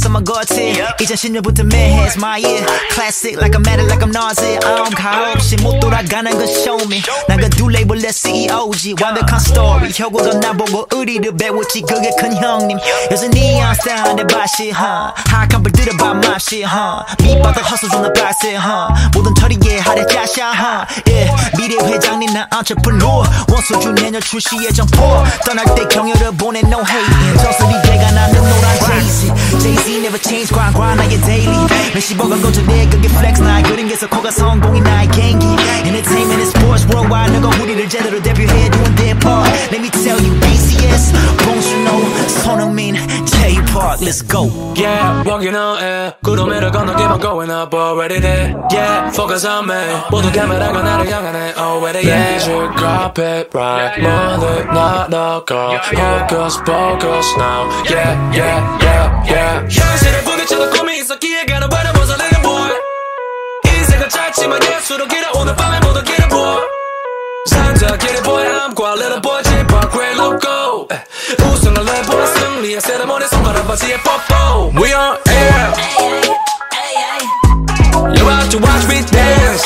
[0.06, 0.80] on my goatee.
[0.98, 2.64] 2010년부터 매해 it's my year.
[2.90, 4.64] Classic like I'm at it like I'm nauseous.
[4.64, 7.02] 아웅가 없이 못 돌아가는 건 show me.
[7.28, 8.94] 난그 두 레이블의 CEO지.
[9.00, 9.90] 완벽한 스토리.
[9.94, 11.82] 혁오도 나보고 의리를 배웠지.
[11.82, 12.78] 그게 큰 형님.
[13.10, 15.12] 요새 니안 스타일한데 바시, huh?
[15.28, 17.04] 하악한 들어봐 맙시, huh?
[17.22, 18.92] 밑바닥 허수 존나 발세, huh?
[19.14, 20.86] 모든 처리에 하래 짜샤.
[21.56, 23.26] 미래 회장님 난 entrepreneur.
[23.48, 25.24] 원소주 내년 출시 예정 포.
[25.44, 27.52] 떠날 때 경유를 보내 no 나는 노란
[29.61, 29.63] Jay-Z.
[29.63, 31.67] Jay-Z never change grind grind 나의 daily.
[31.93, 35.45] 몇십억 원 거절해 그게 flex 나의 그린 게서 코가 성공이 나의 개인기.
[35.85, 39.49] Entertainment and sports worldwide 너가 우리를 제대로 대표해 doing their part.
[39.71, 41.13] Let me tell you BCS,
[41.43, 41.89] 봉준호,
[42.43, 43.40] 손흥민, Jay
[43.73, 44.49] Park, let's go.
[44.75, 46.13] Yeah, walking on air.
[46.23, 48.53] 구름위를 건너 keep on going up already there.
[48.71, 49.75] Yeah, focus on me.
[50.11, 52.07] 모두 카메라가 나를 향하네 already.
[52.07, 53.99] Yeah, should grab it right.
[53.99, 55.81] 모두 나눠가.
[55.83, 57.69] Focus, focus now.
[57.89, 59.67] Yeah, yeah, yeah, yeah.
[59.69, 62.71] 현실을 부딪혀도 꿈이 있어 기회가는 바라 벗어내는 boy.
[63.65, 66.57] 인생은 짧지만 예수로 길어 오늘 밤에 모두 길어 boy.
[67.46, 70.86] 上着给你 boy，俺挂了 boy，接把快乐 go。
[71.38, 74.70] 无声的 love I'm quite pop oh.
[74.72, 74.80] go。
[74.80, 75.72] We on eh, air。
[78.14, 79.64] You about to watch me dance.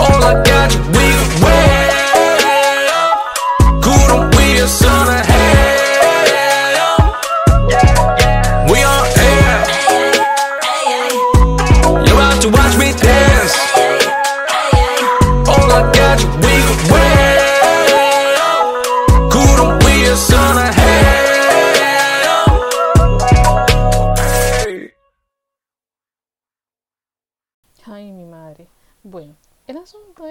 [0.00, 0.93] All I got you.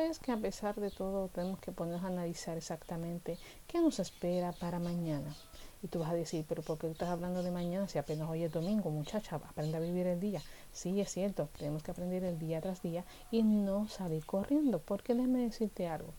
[0.06, 3.38] Es que a pesar de todo tenemos que ponernos a analizar exactamente
[3.68, 5.36] qué nos espera para mañana.
[5.82, 8.43] Y tú vas a decir, pero ¿por qué estás hablando de mañana si apenas hoy
[8.43, 9.36] es domingo, muchacha?
[9.36, 10.41] Aprende a vivir el día.
[10.72, 14.80] Sí, es cierto, tenemos que aprender el día tras día y no salir corriendo.
[14.80, 16.14] Porque déjame decirte algo.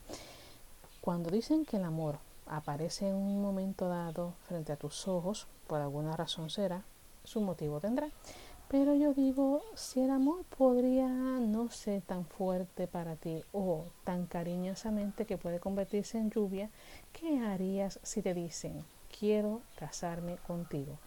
[1.01, 5.81] Cuando dicen que el amor aparece en un momento dado frente a tus ojos, por
[5.81, 6.83] alguna razón será,
[7.23, 8.09] su motivo tendrá.
[8.67, 14.25] Pero yo digo, si el amor podría no ser tan fuerte para ti o tan
[14.25, 16.71] cariñosamente que puede convertirse en lluvia,
[17.13, 18.83] ¿qué harías si te dicen,
[19.19, 20.97] quiero casarme contigo?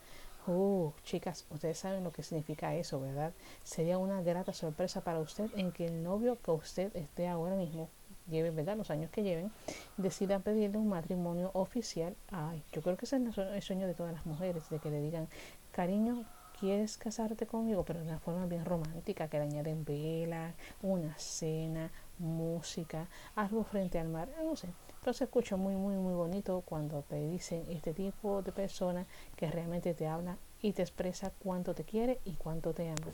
[0.47, 3.33] Uh, chicas, ustedes saben lo que significa eso, ¿verdad?
[3.65, 7.89] Sería una grata sorpresa para usted en que el novio que usted esté ahora mismo,
[8.31, 8.77] lleve, ¿verdad?
[8.77, 9.51] Los años que lleven,
[9.97, 12.15] decida pedirle un matrimonio oficial.
[12.31, 15.03] Ay, yo creo que ese es el sueño de todas las mujeres, de que le
[15.03, 15.29] digan,
[15.73, 16.25] cariño,
[16.59, 21.91] quieres casarte conmigo, pero de una forma bien romántica, que le añaden vela, una cena,
[22.19, 24.69] música, algo frente al mar, no sé.
[25.01, 29.07] Pero se escucha muy, muy, muy bonito cuando te dicen este tipo de persona
[29.37, 33.13] que realmente te habla y te expresa cuánto te quiere y cuánto te ama.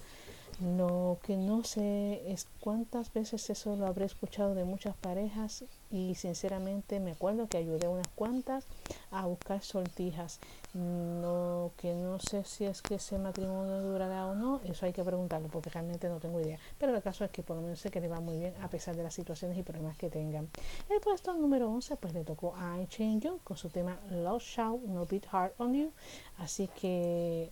[0.60, 6.14] Lo que no sé es cuántas veces eso lo habré escuchado de muchas parejas y
[6.14, 8.66] sinceramente me acuerdo que ayudé a unas cuantas
[9.10, 10.38] a buscar sortijas.
[10.74, 15.04] Lo que no sé si es que ese matrimonio durará o no, eso hay que
[15.04, 16.58] preguntarlo porque realmente no tengo idea.
[16.78, 18.68] Pero el caso es que por lo menos sé que le va muy bien a
[18.68, 20.48] pesar de las situaciones y problemas que tengan.
[20.88, 24.42] El puesto número 11 pues le tocó a I Change You con su tema Love
[24.42, 25.92] Shout No Beat Hard on You.
[26.38, 27.50] Así que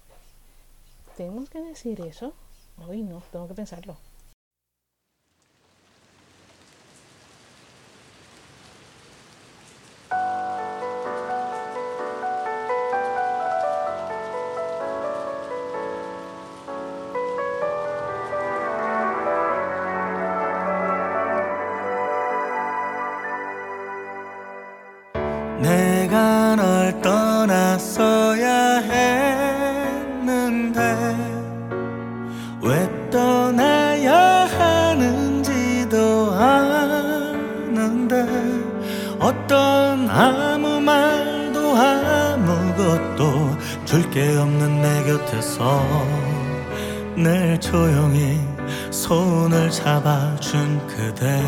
[1.17, 2.33] tenemos que decir eso.
[2.89, 3.97] Hoy no, tengo que pensarlo.
[10.13, 10.62] 내
[28.43, 28.79] 떠났어야
[30.19, 30.81] 했는데
[32.61, 38.27] 왜 떠나야 하는지도 아는데
[39.21, 45.81] 어떤 아무 말도 아무것도 줄 게 없는 내 곁에서
[47.17, 48.41] 늘 조용히
[48.91, 51.41] 손을 잡아준 그대.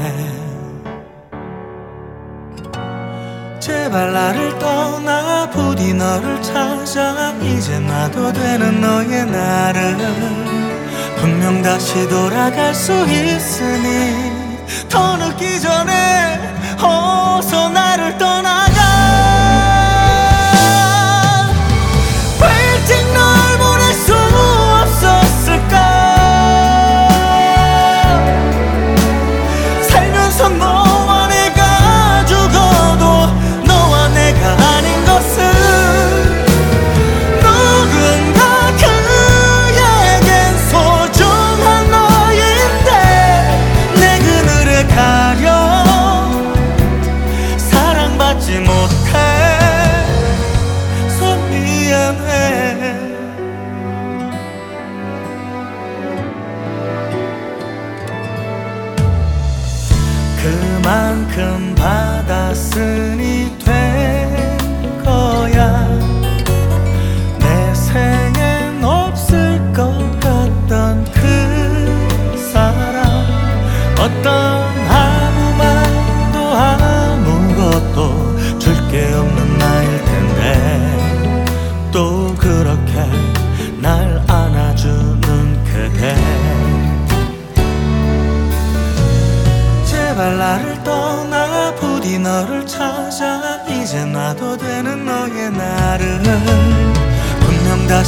[3.60, 5.23] 제발 나를 떠나
[5.54, 9.96] 부디 너를 찾아 이제 놔도 되는 너의 나를.
[11.16, 14.32] 분명 다시 돌아갈 수 있으니
[14.88, 16.40] 더 늦기 전에
[16.82, 18.73] 어서 나를 떠나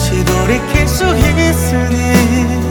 [0.07, 2.66] 다시 돌이킬 수 있으니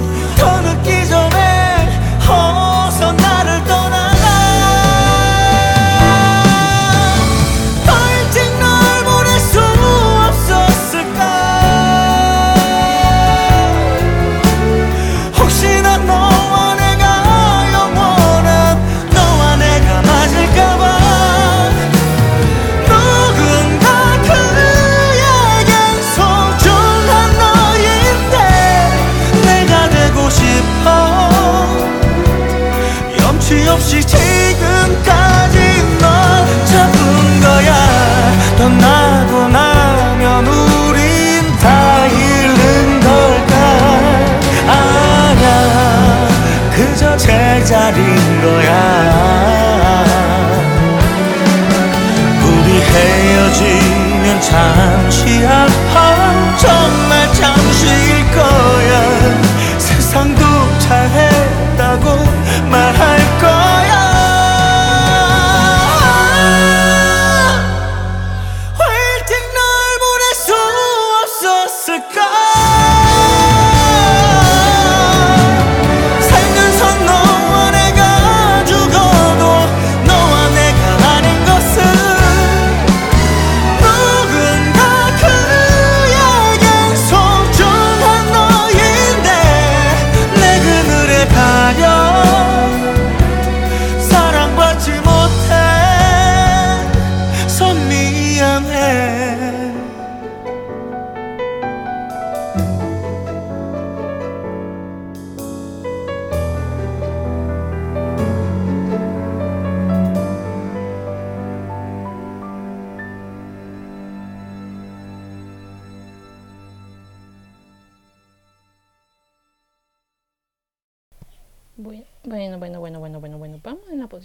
[54.45, 58.14] 잠시 아파 정말 잠시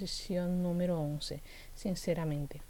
[0.01, 1.43] Posición número 11,
[1.75, 2.63] sinceramente.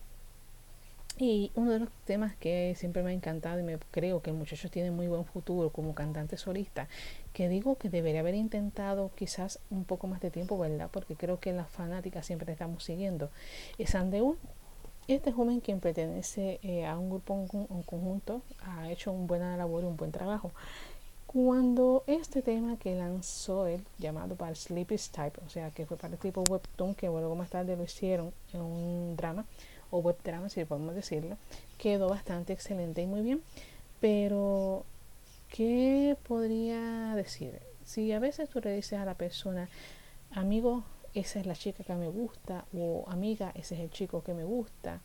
[1.17, 4.37] Y uno de los temas que siempre me ha encantado y me creo que el
[4.37, 6.89] muchacho tiene muy buen futuro como cantante solista,
[7.33, 10.89] que digo que debería haber intentado quizás un poco más de tiempo, ¿verdad?
[10.91, 13.31] Porque creo que las fanáticas siempre estamos siguiendo.
[13.79, 14.37] Es Andeun,
[15.07, 19.57] este joven quien pertenece eh, a un grupo, un, un conjunto, ha hecho una buena
[19.57, 20.51] labor y un buen trabajo.
[21.33, 26.15] Cuando este tema que lanzó él, llamado para Sleepy Type, o sea, que fue para
[26.15, 29.45] el tipo webtoon, que luego más tarde lo hicieron en un drama,
[29.93, 31.37] o web drama, si podemos decirlo,
[31.79, 33.43] quedó bastante excelente y muy bien.
[34.01, 34.85] Pero,
[35.51, 37.61] ¿qué podría decir?
[37.85, 39.69] Si a veces tú le dices a la persona,
[40.33, 40.83] amigo,
[41.15, 44.43] esa es la chica que me gusta, o amiga, ese es el chico que me
[44.43, 45.01] gusta,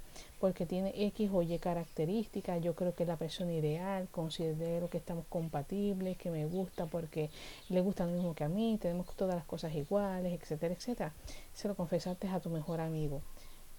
[0.46, 5.00] porque tiene X o Y características, yo creo que es la persona ideal, considero que
[5.00, 7.32] estamos compatibles, que me gusta porque
[7.70, 11.14] le gusta lo mismo que a mí, tenemos todas las cosas iguales, etcétera, etcétera.
[11.56, 13.24] Se lo confesaste a tu mejor amigo.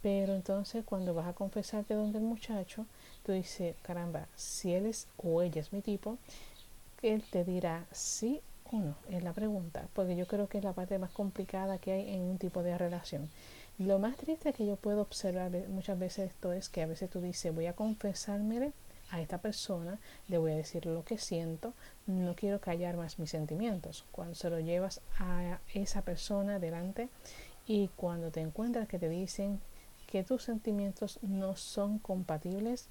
[0.03, 2.85] Pero entonces cuando vas a confesarte donde el muchacho,
[3.25, 6.19] tú dices, caramba, si él es o ella es mi tipo,
[7.01, 8.41] él te dirá sí
[8.73, 11.93] o no, es la pregunta, porque yo creo que es la parte más complicada que
[11.93, 13.31] hay en un tipo de relación.
[13.79, 17.21] Lo más triste que yo puedo observar muchas veces esto es que a veces tú
[17.21, 18.73] dices, voy a confesármele
[19.11, 21.75] a esta persona, le voy a decir lo que siento,
[22.07, 24.05] no quiero callar más mis sentimientos.
[24.13, 27.11] Cuando se lo llevas a esa persona delante
[27.67, 29.61] y cuando te encuentras que te dicen
[30.07, 32.89] que tus sentimientos no son compatibles,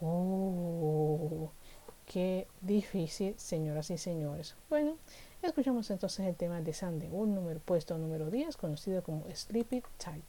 [0.00, 1.50] oh,
[2.06, 4.54] qué difícil, señoras y señores.
[4.68, 4.96] Bueno,
[5.41, 10.21] escuchamos entonces el tema de Sande, un número puesto número 10, conocido como Sleepy Time.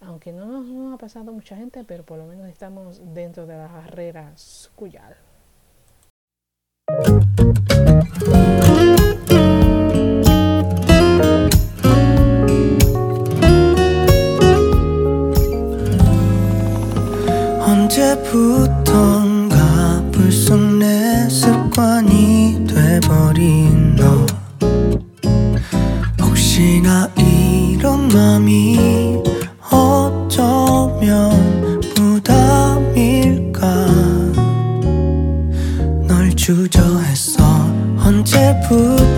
[0.00, 3.56] Aunque no nos, no ha pasado mucha gente, pero por lo menos estamos dentro de
[3.56, 4.34] la barrera
[4.74, 5.16] cuyal.
[18.34, 19.54] 언제부턴가
[20.10, 23.87] 불쑥 내 습관이 돼버린 너
[26.59, 29.23] 혹시나 이런 맘이
[29.71, 31.31] 어쩌면
[31.95, 33.61] 부담일까?
[36.05, 37.41] 널 주저했어
[38.03, 39.08] 언제부턴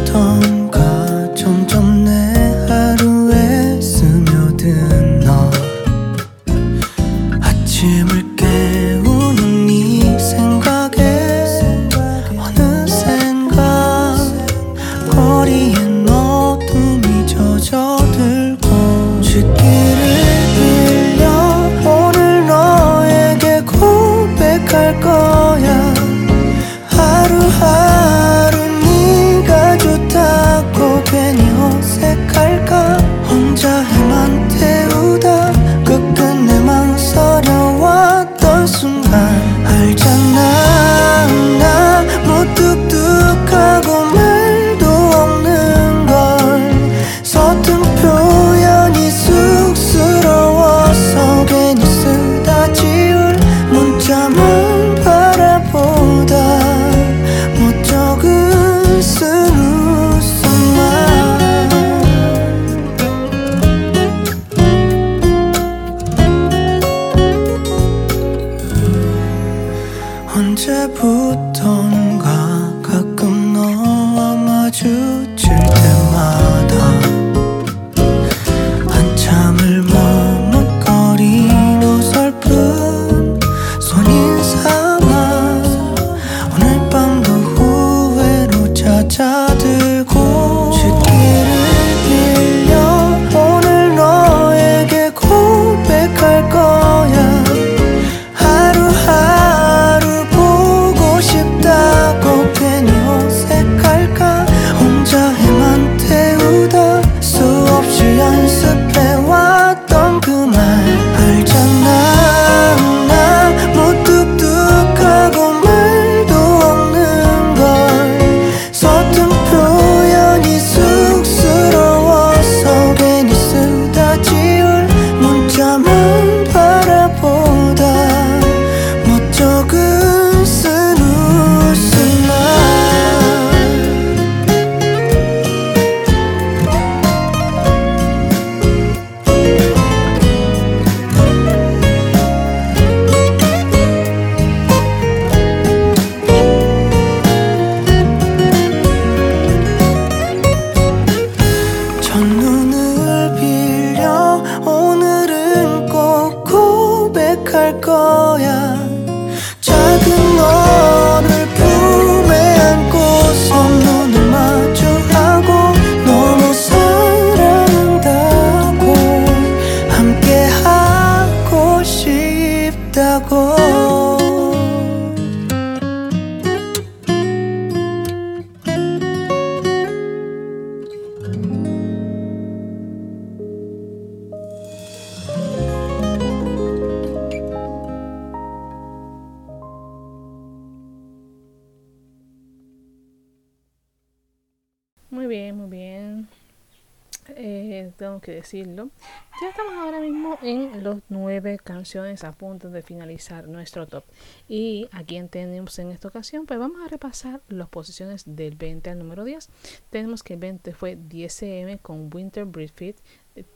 [201.91, 204.05] canciones a punto de finalizar nuestro top.
[204.47, 208.91] Y a quién tenemos en esta ocasión, pues vamos a repasar las posiciones del 20
[208.91, 209.49] al número 10.
[209.89, 212.97] Tenemos que el 20 fue 10cm con Winter Breed Fit.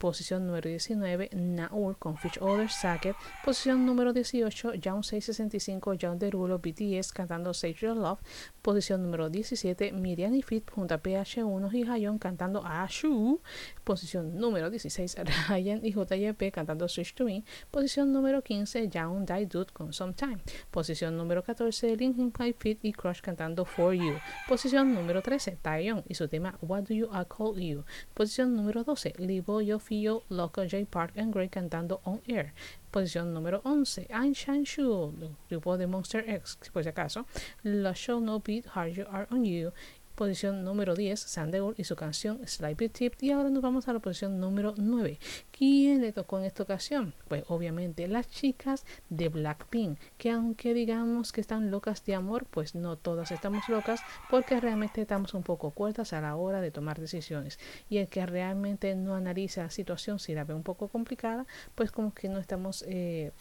[0.05, 3.15] Posición número 19, Naur con Fish Other Sacket.
[3.43, 8.19] Posición número 18, Young 665, John Derulo, BTS cantando Save Your Love.
[8.61, 13.41] Posición número 17, Miriam y Fit junto a PH1 y Hayon cantando Ashu.
[13.83, 15.17] Posición número 16,
[15.49, 17.43] Ryan y JYP cantando Switch to Me.
[17.71, 20.37] Posición número 15, Young Die Dude con Sometime.
[20.69, 24.19] Posición número 14, Linkin Park Fit y Crush cantando For You.
[24.47, 27.85] Posición número 13, Taeyong y su tema What Do You I Call You.
[28.13, 32.53] Posición número 12, Libo Yo Fio, Loco J Park and Grey cantando On Air.
[32.91, 35.13] Posición número 11, Aishan Shu,
[35.49, 37.25] grupo de Monster X, por si acaso.
[37.63, 39.71] La Show No Beat, Hard You Are On You.
[40.15, 43.15] Posición número 10, Sandeul y su canción Slide Tip.
[43.21, 45.19] Y ahora nos vamos a la posición número 9.
[45.51, 47.13] ¿Quién le tocó en esta ocasión?
[47.27, 52.75] Pues obviamente las chicas de Blackpink, que aunque digamos que están locas de amor, pues
[52.75, 53.99] no todas estamos locas
[54.29, 57.59] porque realmente estamos un poco cortas a la hora de tomar decisiones.
[57.89, 61.45] Y el que realmente no analiza la situación, si la ve un poco complicada,
[61.75, 62.85] pues como que no estamos...
[62.87, 63.33] Eh,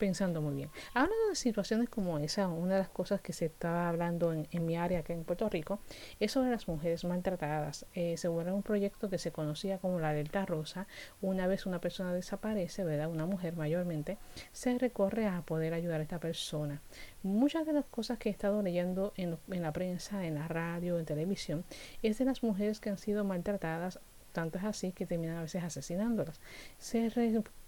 [0.00, 0.70] pensando muy bien.
[0.94, 4.76] Hablando de situaciones como esa, una de las cosas que se estaba hablando en, mi
[4.76, 5.78] área aquí en Puerto Rico
[6.18, 7.86] es sobre las mujeres maltratadas.
[7.94, 10.86] Eh, según un proyecto que se conocía como la Alerta Rosa,
[11.20, 13.08] una vez una persona desaparece, ¿verdad?
[13.08, 14.16] Una mujer mayormente,
[14.52, 16.80] se recorre a poder ayudar a esta persona.
[17.22, 21.04] Muchas de las cosas que he estado leyendo en, la prensa, en la radio, en
[21.04, 21.64] televisión,
[22.02, 24.00] es de las mujeres que han sido maltratadas
[24.32, 26.40] tanto es así que terminan a veces asesinándolas.
[26.78, 27.10] Se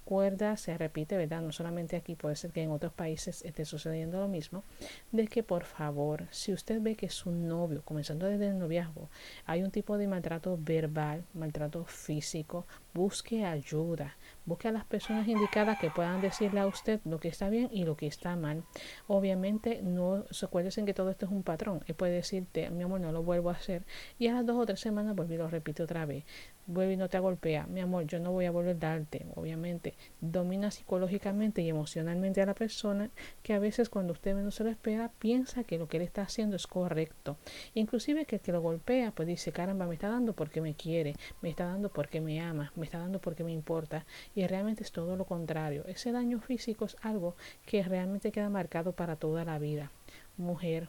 [0.02, 1.42] recuerda, se repite, ¿verdad?
[1.42, 4.64] No solamente aquí, puede ser que en otros países esté sucediendo lo mismo,
[5.12, 9.08] de que por favor, si usted ve que su novio, comenzando desde el noviazgo,
[9.46, 15.78] hay un tipo de maltrato verbal, maltrato físico, busque ayuda, busque a las personas indicadas
[15.78, 18.64] que puedan decirle a usted lo que está bien y lo que está mal.
[19.06, 21.82] Obviamente, no se acuérdense que todo esto es un patrón.
[21.86, 23.84] Él puede decirte, mi amor, no lo vuelvo a hacer,
[24.18, 26.24] y a las dos o tres semanas vuelve y lo repite otra vez
[26.66, 29.94] vuelve y no te golpea, mi amor, yo no voy a volver a darte, obviamente,
[30.20, 33.10] domina psicológicamente y emocionalmente a la persona
[33.42, 36.22] que a veces cuando usted menos se lo espera piensa que lo que él está
[36.22, 37.36] haciendo es correcto.
[37.74, 41.14] Inclusive que el que lo golpea pues dice, caramba, me está dando porque me quiere,
[41.40, 44.04] me está dando porque me ama, me está dando porque me importa
[44.34, 45.84] y realmente es todo lo contrario.
[45.86, 49.92] Ese daño físico es algo que realmente queda marcado para toda la vida.
[50.36, 50.88] Mujer,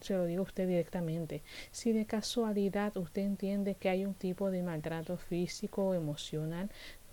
[0.00, 1.42] se lo digo a usted directamente.
[1.70, 6.68] Si de casualidad usted entiende que hay un tipo de maltrato físico o emocional,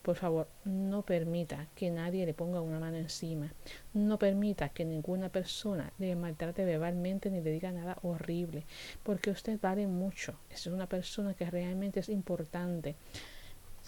[0.05, 3.51] por favor, no permita que nadie le ponga una mano encima.
[3.93, 8.65] No permita que ninguna persona le maltrate verbalmente ni le diga nada horrible,
[9.01, 10.35] porque usted vale mucho.
[10.51, 12.95] Es una persona que realmente es importante.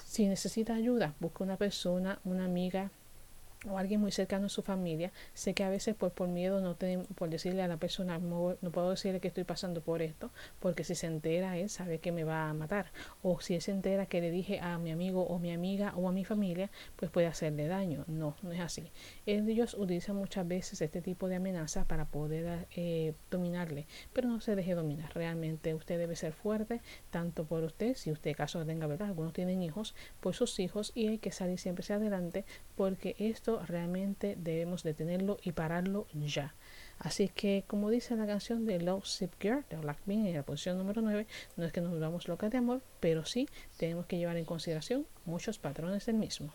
[0.07, 2.91] Si necesita ayuda, busque una persona, una amiga,
[3.65, 6.75] o alguien muy cercano a su familia, sé que a veces pues por miedo no
[6.75, 10.83] te, por decirle a la persona no, puedo decirle que estoy pasando por esto, porque
[10.83, 12.91] si se entera él sabe que me va a matar,
[13.23, 16.07] o si él se entera que le dije a mi amigo o mi amiga o
[16.07, 18.03] a mi familia, pues puede hacerle daño.
[18.07, 18.91] No, no es así.
[19.25, 24.55] Ellos utilizan muchas veces este tipo de amenazas para poder eh, dominarle, pero no se
[24.55, 25.11] deje dominar.
[25.13, 29.61] Realmente usted debe ser fuerte, tanto por usted, si usted caso tenga verdad, algunos tienen
[29.61, 32.45] hijos, por sus hijos y hay que salir siempre hacia adelante,
[32.75, 36.53] porque esto realmente debemos detenerlo y pararlo ya.
[36.99, 40.77] Así que, como dice la canción de Love Sip Girl de Blackpink en la posición
[40.77, 44.37] número 9, no es que nos volvamos locas de amor, pero sí tenemos que llevar
[44.37, 46.51] en consideración muchos patrones del mismo.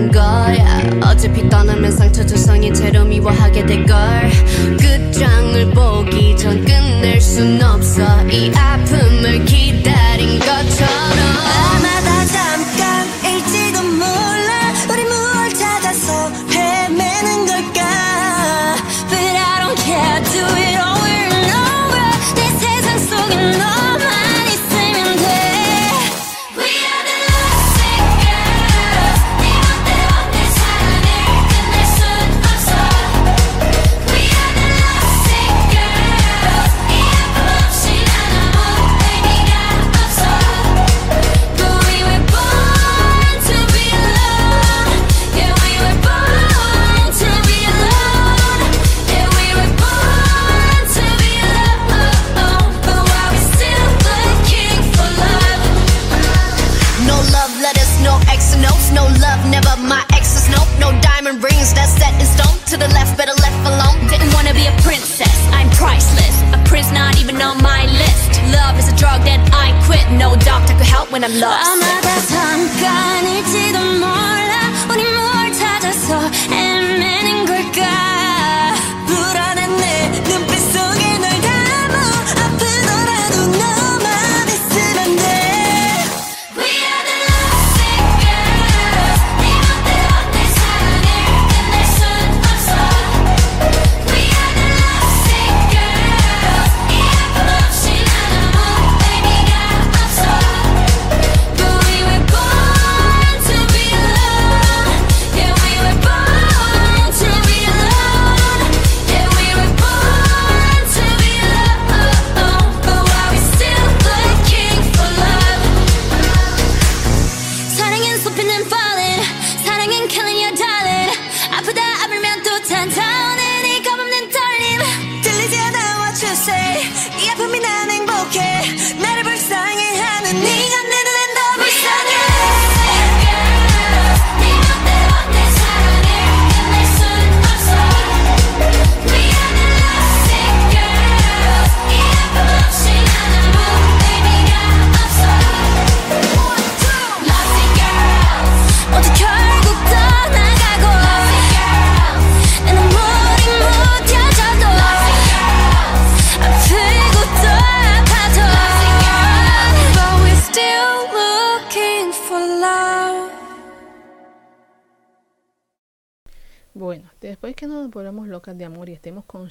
[0.00, 0.80] 버티는 거야.
[1.02, 1.74] 어차피 떠나
[2.26, 3.96] 세상이 채로 미워하게 될걸.
[4.78, 8.02] 끝장을 보기 전 끝낼 순 없어.
[8.28, 9.79] 이 아픔을 기다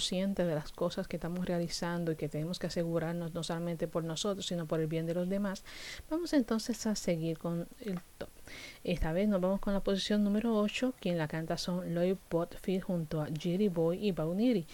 [0.09, 4.03] conscientes de las cosas que estamos realizando y que tenemos que asegurarnos no solamente por
[4.03, 5.63] nosotros, sino por el bien de los demás,
[6.09, 8.29] vamos entonces a seguir con el top.
[8.83, 12.81] Esta vez nos vamos con la posición número 8, quien la canta son Lloyd Botfield
[12.81, 14.65] junto a Jerry Boy y Bauniri.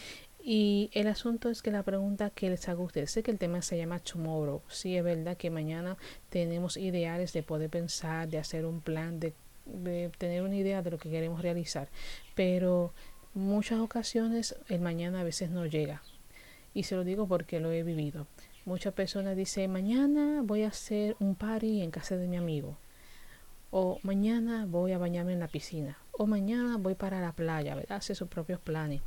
[0.42, 3.38] Y el asunto es que la pregunta que les hago a ustedes, sé que el
[3.38, 4.62] tema se llama Tomorrow.
[4.70, 5.98] Sí, es verdad que mañana
[6.30, 9.34] tenemos ideales de poder pensar, de hacer un plan, de,
[9.66, 11.90] de tener una idea de lo que queremos realizar.
[12.36, 12.94] Pero
[13.36, 16.02] muchas ocasiones el mañana a veces no llega.
[16.74, 18.28] Y se lo digo porque lo he vivido.
[18.66, 22.78] Muchas personas dicen, mañana voy a hacer un party en casa de mi amigo.
[23.72, 25.98] O mañana voy a bañarme en la piscina.
[26.12, 27.98] O mañana voy para la playa, ¿verdad?
[27.98, 29.02] Hace sus propios planes.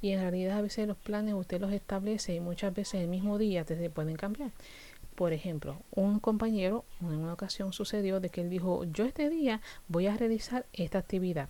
[0.00, 3.38] Y en realidad a veces los planes usted los establece y muchas veces el mismo
[3.38, 4.50] día te se pueden cambiar.
[5.14, 9.60] Por ejemplo, un compañero en una ocasión sucedió de que él dijo, yo este día
[9.88, 11.48] voy a realizar esta actividad.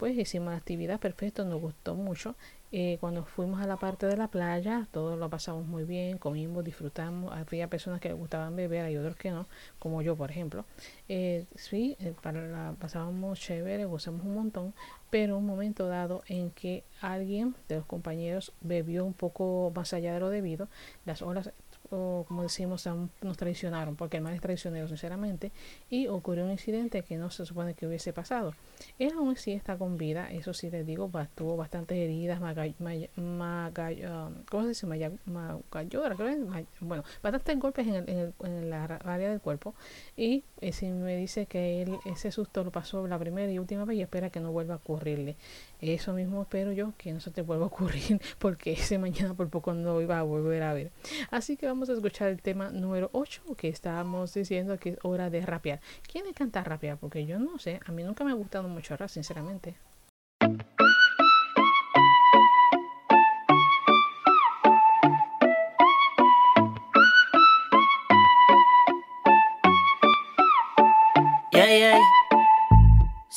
[0.00, 2.34] Pues hicimos la actividad, perfecto, nos gustó mucho.
[2.72, 6.64] Eh, cuando fuimos a la parte de la playa, todos lo pasamos muy bien, comimos,
[6.64, 7.36] disfrutamos.
[7.36, 9.46] Había personas que les gustaban beber, hay otros que no,
[9.78, 10.64] como yo, por ejemplo.
[11.10, 14.72] Eh, sí, eh, para la, pasábamos chévere, gozamos un montón,
[15.10, 20.14] pero un momento dado en que alguien de los compañeros bebió un poco más allá
[20.14, 20.68] de lo debido,
[21.04, 21.52] las olas
[21.90, 22.86] o como decimos,
[23.22, 25.52] nos traicionaron, porque el mal es traicionero, sinceramente,
[25.90, 28.54] y ocurrió un incidente que no se supone que hubiese pasado.
[28.98, 32.74] Él aún sí está con vida, eso sí les digo, tuvo bastantes heridas, magall-
[33.16, 34.86] magall- um, ¿cómo se dice?
[34.86, 38.84] Maya- magallora, creo que es, ma- bueno, bastantes golpes en, el- en el- en la
[38.84, 39.74] área del cuerpo,
[40.16, 43.84] y eh, si me dice que él ese susto lo pasó la primera y última
[43.84, 45.36] vez y espera que no vuelva a ocurrirle.
[45.80, 49.48] Eso mismo espero yo, que no se te vuelva a ocurrir, porque ese mañana por
[49.48, 50.90] poco no iba a volver a ver.
[51.30, 55.30] Así que vamos a escuchar el tema número 8 que estábamos diciendo que es hora
[55.30, 55.80] de rapear.
[56.10, 56.98] ¿Quién le canta rapear?
[56.98, 59.76] Porque yo no sé, a mí nunca me ha gustado mucho rap, sinceramente.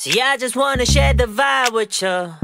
[0.04, 2.34] See, I just wanna share the vibe with you.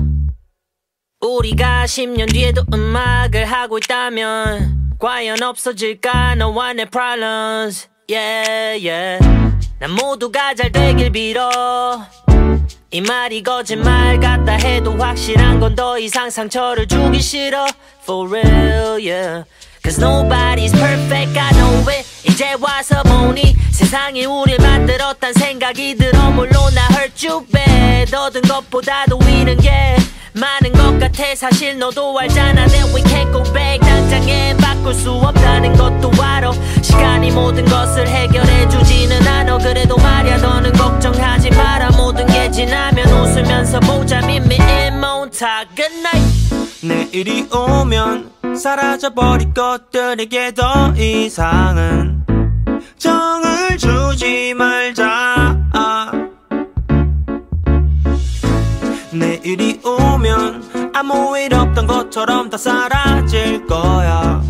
[1.20, 9.18] 우리가 10년 뒤에도 음악을 하고 있다면 과연 없어질까 너와 내 problems yeah yeah
[9.78, 12.02] 난 모두가 잘 되길 빌어
[12.92, 17.66] 이 말이 거짓말 같다 해도 확실한 건 더 이상 상처를 주기 싫어
[18.04, 19.44] For real yeah
[19.82, 22.06] Cause nobody's perfect I know it.
[22.24, 26.30] 이제 와서 보니 세상이 우릴 만들었단 생각이 들어.
[26.30, 28.14] 물론 나 hurt you bad.
[28.14, 29.96] 얻은 것보다도 위는 게
[30.34, 31.34] 많은 것 같아.
[31.34, 32.66] 사실 너도 알잖아.
[32.66, 33.80] That we can't go back.
[33.80, 36.52] 당장엔 바꿀 수 없다는 것도 알아.
[36.82, 39.58] 시간이 모든 것을 해결해 주지는 않아.
[39.58, 41.90] 그래도 말야 너는 걱정하지 마라.
[41.92, 44.18] 모든 게 지나면 웃으면서 보자.
[44.18, 45.74] Me in Montauk.
[45.74, 45.90] Good
[46.82, 52.24] 내일이 오면 사라져버릴 것들에게 더 이상은
[52.98, 55.58] 정을 주지 말자.
[59.12, 64.40] 내일이 오면 아무 일 없던 것처럼 다 사라질 거야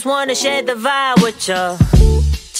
[0.00, 1.76] just wanna share the vibe with you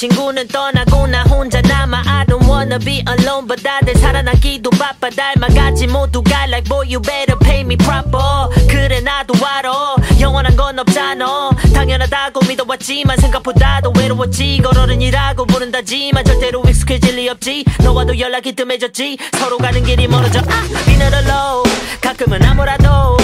[0.00, 2.02] 친구는 떠나고 나 혼자 남아.
[2.06, 5.10] I don't wanna be alone but 다들 살아남기도 바빠.
[5.10, 8.48] 닮아가지 모두가 like boy you better pay me proper.
[8.66, 9.96] 그래 나도 알아.
[10.18, 11.50] 영원한 건 없잖아.
[11.74, 14.62] 당연하다고 믿어왔지만 생각보다도 외로웠지.
[14.62, 17.64] 걸어른이라고 부른다지만 절대로 익숙해질 리 없지.
[17.80, 19.18] 너와도 연락이 뜸해졌지.
[19.38, 20.40] 서로 가는 길이 멀어져.
[20.40, 21.62] 아 비늘 alone.
[22.00, 23.19] 가끔은 아무라도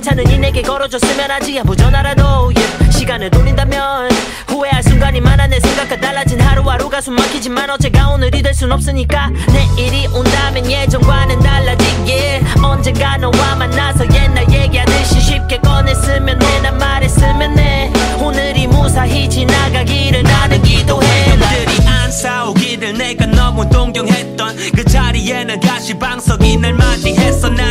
[0.00, 2.22] 괜찮으니 내게 걸어줬으면 하지 아무 전화라도
[2.56, 2.90] yeah.
[2.98, 4.10] 시간을 돌린다면
[4.48, 10.06] 후회할 순간이 많아 내 생각과 달라진 하루하루가 숨 막히지만 어제가 오늘이 될 순 없으니까 내일이
[10.08, 19.28] 온다면 예전과는 달라지길 언젠가 너와 만나서 옛날 얘기하듯이 쉽게 꺼냈으면 해난 말했으면 해 오늘이 무사히
[19.28, 21.36] 지나가기를 나는 기도해.
[21.36, 27.48] 남들이 안 싸우기를 내가 너무 동경했던 그 자리에 는 가시방석이 날 맞이했어.
[27.50, 27.69] 나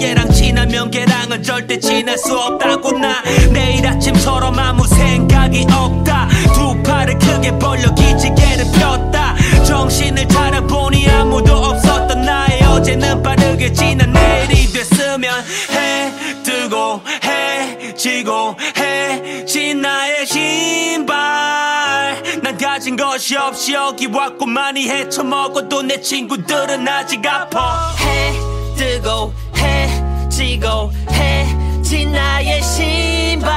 [0.00, 3.22] 얘랑 친하면 걔랑은 절대 지낼 수 없다고 나.
[3.52, 6.28] 내일 아침처럼 아무 생각이 없다.
[6.54, 9.36] 두 팔을 크게 벌려 기지개를 폈다.
[9.66, 16.12] 정신을 차려보니 아무도 없었던 나의 어제는 빠르게 지난 내일이 됐으면 해
[16.42, 22.22] 뜨고 해 지고 해 진 나의 신발.
[22.42, 27.94] 난 가진 것이 없이 여기 왔고 많이 헤쳐먹어도 내 친구들은 아직 아파.
[27.98, 28.32] 해
[28.78, 33.50] 뜨고 해 지고 해진 나의 신발.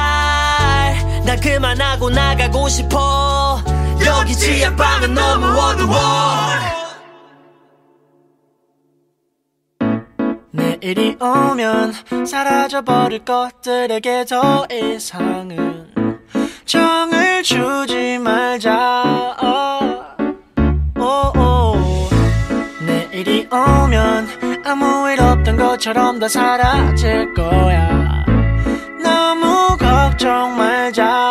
[1.24, 3.64] 나 그만하고 나가고 싶어.
[4.04, 5.96] 여기 지하방은 너무 어두워.
[10.50, 15.88] 내일이 오면 사라져버릴 것들에게 더 이상은
[16.66, 19.11] 정을 주지 말자
[25.72, 28.26] 것처럼 다 사라질 거야.
[29.02, 31.31] 너무 걱정 말자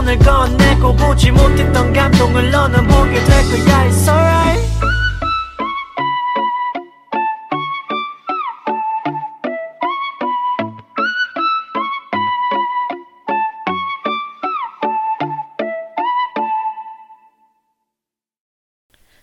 [0.00, 4.66] 손을 건네고 보지 못했던 감동을 너는 보게 될 거야 It's alright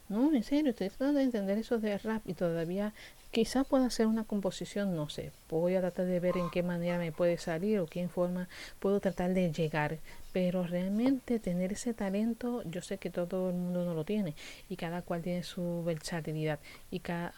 [0.09, 2.93] No, en serio, estoy tratando de entender eso de rap y todavía
[3.31, 5.31] quizás pueda hacer una composición, no sé.
[5.49, 8.47] Voy a tratar de ver en qué manera me puede salir o qué forma
[8.80, 9.97] puedo tratar de llegar.
[10.40, 14.36] pero realmente tener ese talento, yo sé que todo el mundo no lo tiene
[14.69, 16.60] y cada cual tiene su versatilidad
[16.93, 17.35] y cada,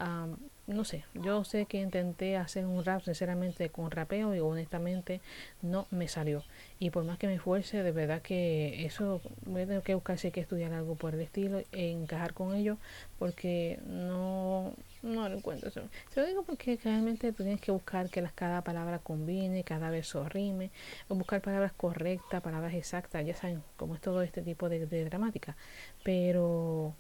[0.67, 5.23] no sé, yo sé que intenté hacer un rap sinceramente con rapeo y honestamente
[5.63, 6.45] no me salió.
[6.79, 10.19] Y por más que me esfuerce, de verdad que eso voy a tener que buscar
[10.19, 12.77] si hay que estudiar algo por el estilo e encajar con ello
[13.19, 15.71] porque no, no lo encuentro.
[15.71, 19.91] Se lo digo porque realmente tú tienes que buscar que las, cada palabra combine, cada
[19.91, 20.71] verso rime,
[21.09, 25.57] buscar palabras correctas, palabras exactas, ya saben cómo es todo este tipo de, de dramática.
[26.03, 26.95] Pero,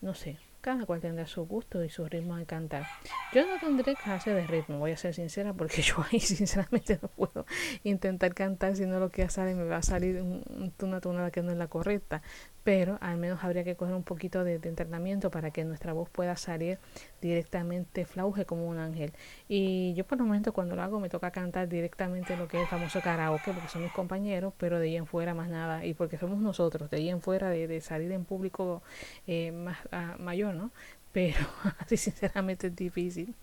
[0.00, 2.86] no sé, cada cual tendrá su gusto y su ritmo de cantar.
[3.34, 7.08] Yo no tendré clase de ritmo, voy a ser sincera, porque yo ahí sinceramente no
[7.08, 7.44] puedo
[7.82, 11.42] intentar cantar, si no lo que sale me va a salir un, una tonada que
[11.42, 12.22] no es la correcta.
[12.62, 16.36] Pero al menos habría que coger un poquito de entrenamiento para que nuestra voz pueda
[16.36, 16.78] salir
[17.22, 19.12] directamente flauje como un ángel.
[19.48, 22.64] Y yo por el momento cuando lo hago me toca cantar directamente lo que es
[22.64, 25.86] el famoso karaoke, porque son mis compañeros, pero de ahí en fuera más nada.
[25.86, 28.82] Y porque somos nosotros, de ahí en fuera de, de salir en público
[29.26, 30.70] eh, más ah, mayor, ¿no?
[31.12, 31.46] Pero
[31.78, 33.34] así sinceramente es difícil.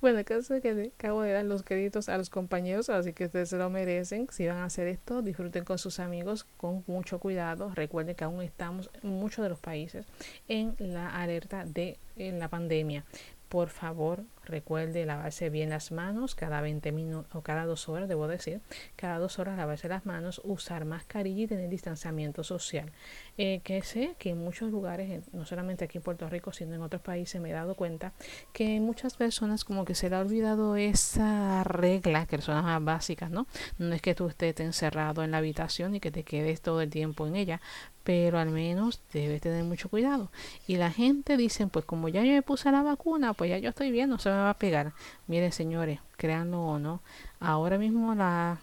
[0.00, 3.26] Bueno, el caso es que acabo de dar los créditos a los compañeros, así que
[3.26, 4.28] ustedes se lo merecen.
[4.30, 7.72] Si van a hacer esto, disfruten con sus amigos con mucho cuidado.
[7.74, 10.06] Recuerden que aún estamos en muchos de los países
[10.48, 13.04] en la alerta de en la pandemia.
[13.48, 18.28] Por favor, recuerde lavarse bien las manos cada 20 minutos o cada dos horas, debo
[18.28, 18.60] decir,
[18.96, 22.90] cada dos horas lavarse las manos, usar mascarilla y tener distanciamiento social.
[23.38, 26.82] Eh, que sé que en muchos lugares, no solamente aquí en Puerto Rico, sino en
[26.82, 28.12] otros países, me he dado cuenta
[28.52, 32.84] que muchas personas como que se le ha olvidado esa regla, que son las más
[32.84, 33.46] básicas, ¿no?
[33.78, 36.90] No es que tú estés encerrado en la habitación y que te quedes todo el
[36.90, 37.60] tiempo en ella,
[38.04, 40.30] pero al menos debes tener mucho cuidado.
[40.66, 43.70] Y la gente dice, pues como ya yo me puse la vacuna, pues ya yo
[43.70, 44.92] estoy bien, no se me va a pegar.
[45.26, 47.00] Miren señores, créanlo o no,
[47.40, 48.58] ahora mismo la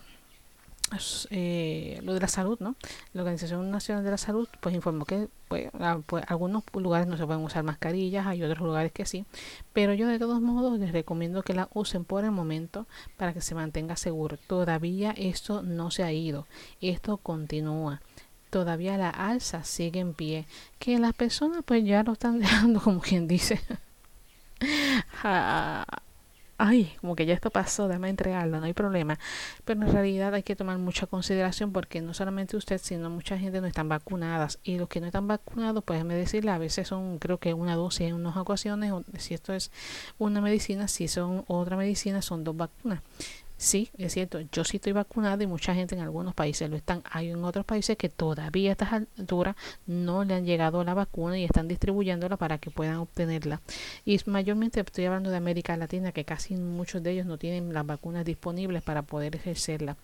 [1.31, 2.75] eh, lo de la salud, ¿no?
[3.13, 5.69] La Organización Nacional de la Salud pues informó que pues,
[6.05, 9.25] pues, algunos lugares no se pueden usar mascarillas, hay otros lugares que sí,
[9.73, 12.87] pero yo de todos modos les recomiendo que la usen por el momento
[13.17, 14.37] para que se mantenga seguro.
[14.47, 16.47] Todavía esto no se ha ido,
[16.79, 18.01] esto continúa
[18.49, 20.47] todavía la alza sigue en pie,
[20.79, 23.59] que las personas pues ya lo están dejando como quien dice.
[25.23, 25.85] Ah,
[26.57, 29.19] ay, como que ya esto pasó, déjame entregarlo, no hay problema.
[29.65, 33.61] Pero en realidad hay que tomar mucha consideración porque no solamente usted, sino mucha gente
[33.61, 34.59] no están vacunadas.
[34.63, 37.75] Y los que no están vacunados, pues déjeme decirle, a veces son, creo que una
[37.75, 39.71] dosis en unas ocasiones, si esto es
[40.17, 43.01] una medicina, si son otra medicina, son dos vacunas.
[43.57, 47.01] Sí, es cierto, yo sí estoy vacunada y mucha gente en algunos países lo están.
[47.09, 49.55] Hay en otros países que todavía a estas alturas
[49.87, 53.61] no le han llegado la vacuna y están distribuyéndola para que puedan obtenerla.
[54.05, 57.83] Y mayormente estoy hablando de América Latina, que casi muchos de ellos no tienen las
[57.83, 59.97] vacunas disponibles para poder ejercerla.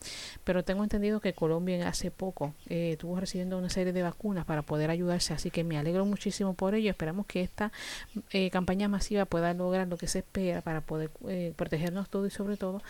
[0.44, 4.64] Pero tengo entendido que Colombia hace poco eh, estuvo recibiendo una serie de vacunas para
[4.64, 6.90] poder ayudarse, así que me alegro muchísimo por ello.
[6.90, 7.72] Esperamos que esta
[8.32, 12.36] eh, campaña masiva pueda lograr lo que se espera para poder eh, protegernos todos y
[12.36, 12.82] sobre todo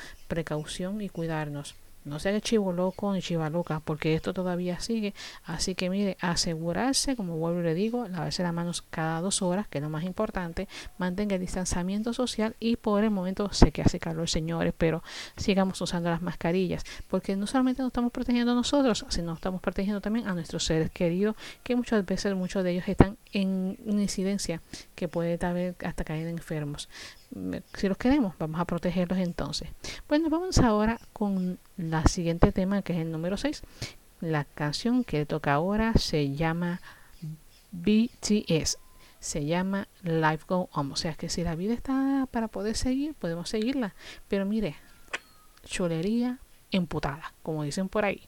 [1.00, 1.76] y cuidarnos.
[2.06, 5.14] No sea chivo loco ni chiva loca, porque esto todavía sigue.
[5.46, 9.68] Así que mire, asegurarse, como vuelvo y le digo, lavarse las manos cada dos horas,
[9.70, 10.68] que es lo más importante.
[10.98, 15.02] Mantenga el distanciamiento social y por el momento sé que hace calor, señores, pero
[15.38, 20.02] sigamos usando las mascarillas, porque no solamente nos estamos protegiendo a nosotros, sino estamos protegiendo
[20.02, 24.62] también a nuestros seres queridos, que muchas veces muchos de ellos están en incidencia
[24.96, 26.90] que puede tal hasta caer enfermos
[27.76, 29.70] si los queremos, vamos a protegerlos entonces.
[30.08, 33.62] Bueno, vamos ahora con la siguiente tema que es el número 6.
[34.22, 36.82] La canción que toca ahora se llama
[37.72, 38.78] BTS.
[39.20, 40.92] Se llama Life Go On.
[40.92, 43.96] O sea que si la vida está para poder seguir, podemos seguirla.
[44.28, 44.76] Pero mire,
[45.66, 46.40] chulería
[46.72, 48.22] emputada, como dicen por ahí.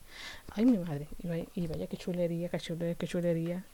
[0.54, 1.08] Ay, mi madre.
[1.56, 3.66] Y vaya, que chulería, que chulería, que chulería.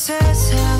[0.00, 0.79] obsessed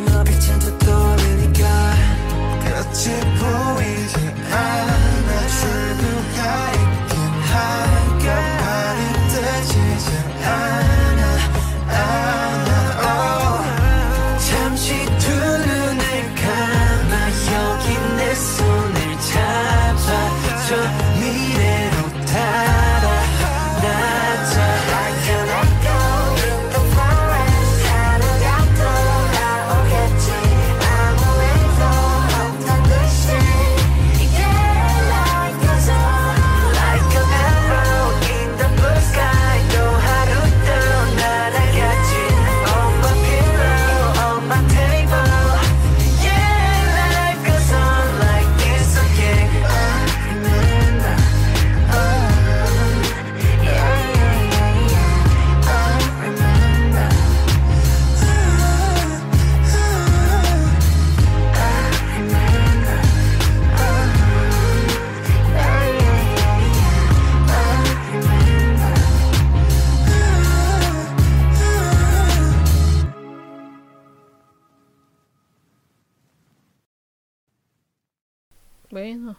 [0.00, 0.79] Making love each to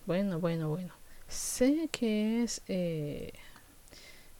[0.05, 0.93] Bueno, bueno, bueno.
[1.27, 3.31] Sé que es eh,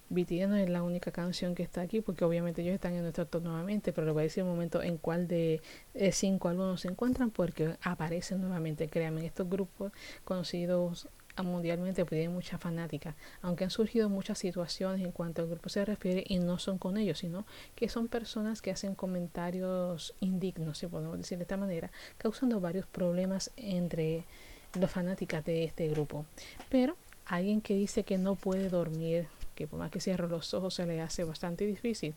[0.09, 3.43] no es la única canción que está aquí, porque obviamente ellos están en nuestro top
[3.43, 5.61] nuevamente, pero les voy a decir un momento en cuál de
[5.93, 8.89] eh, cinco álbumes se encuentran, porque aparecen nuevamente.
[8.89, 9.91] Créanme, estos grupos
[10.25, 11.07] conocidos
[11.43, 15.85] mundialmente pues, tienen mucha fanática, aunque han surgido muchas situaciones en cuanto al grupo se
[15.85, 20.87] refiere y no son con ellos, sino que son personas que hacen comentarios indignos, si
[20.87, 24.25] podemos decir de esta manera, causando varios problemas entre
[24.73, 26.25] las fanáticas de este grupo.
[26.69, 30.73] Pero alguien que dice que no puede dormir, que por más que cierre los ojos
[30.73, 32.15] se le hace bastante difícil,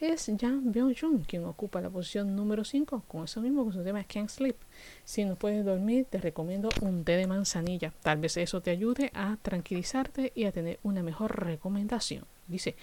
[0.00, 4.02] es Jan Byung-jun, quien ocupa la posición número 5 con eso mismo, con su tema
[4.04, 4.56] Can't Sleep.
[5.04, 7.92] Si no puedes dormir, te recomiendo un té de manzanilla.
[8.02, 12.26] Tal vez eso te ayude a tranquilizarte y a tener una mejor recomendación.
[12.48, 12.74] Dice,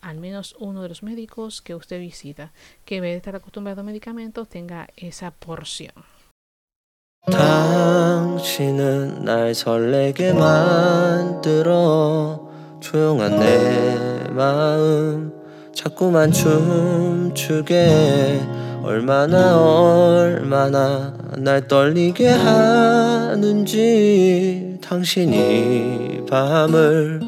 [0.00, 2.52] al menos uno de los médicos que usted visita,
[2.84, 5.92] que en vez de estar acostumbrado a medicamentos, tenga esa porción.
[7.30, 11.68] 당신은 날 설레게 만들어
[12.80, 13.96] 조용한 내
[14.30, 15.32] 마음
[15.74, 17.80] 자꾸만 춤추게
[18.82, 22.28] 얼마나 얼마나 날 떨리게
[23.48, 23.68] 하는지
[24.82, 27.20] 당신이 밤을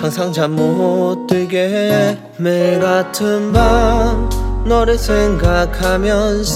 [0.00, 4.30] 항상 잠 못 들게 매일 같은 밤
[4.66, 6.54] 너를 생각하면서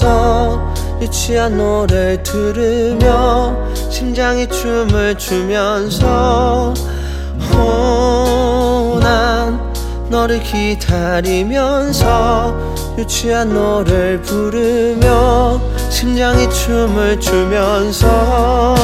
[1.01, 3.55] 유치한 노래를 들으며
[3.89, 6.73] 심장이 춤을 추면서
[7.53, 9.59] 어, 난
[10.09, 11.99] 너를 기다리면서
[12.97, 18.75] 유치한 노래를 부르며 심장이 춤을 추면서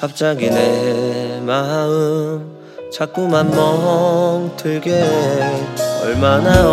[0.00, 2.58] 갑자기 내 마음
[2.90, 5.04] 자꾸만 멍들게
[6.02, 6.66] 얼마나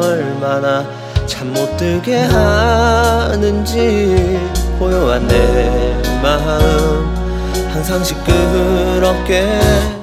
[0.00, 0.84] 얼마나
[1.26, 3.66] 잠 못 들게 하는지
[4.78, 7.14] 고요한 내 마음
[7.72, 9.58] 항상 시끄럽게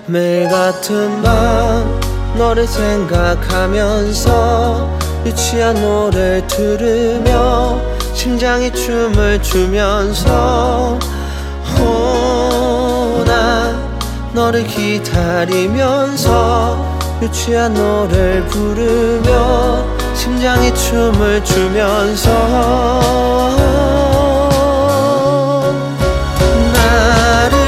[0.07, 2.01] 매일 같은 밤
[2.37, 4.19] 너를 생각하면서
[5.25, 7.79] 유치한 노래를 들으며
[8.13, 10.97] 심장이 춤을 추면서
[13.23, 13.81] 어, 난
[14.33, 16.27] 너를 기다리면서
[17.21, 22.29] 유치한 노래를 부르며 심장이 춤을 추면서
[26.73, 27.62] 나를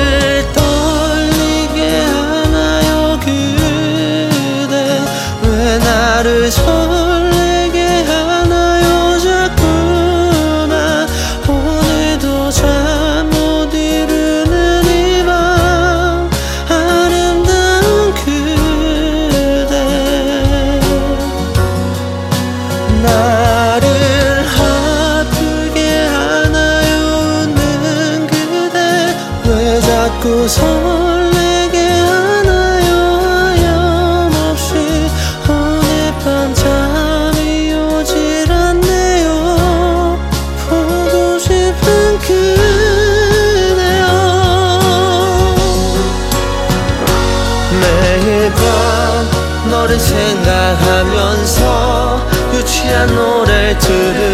[53.73, 54.24] to the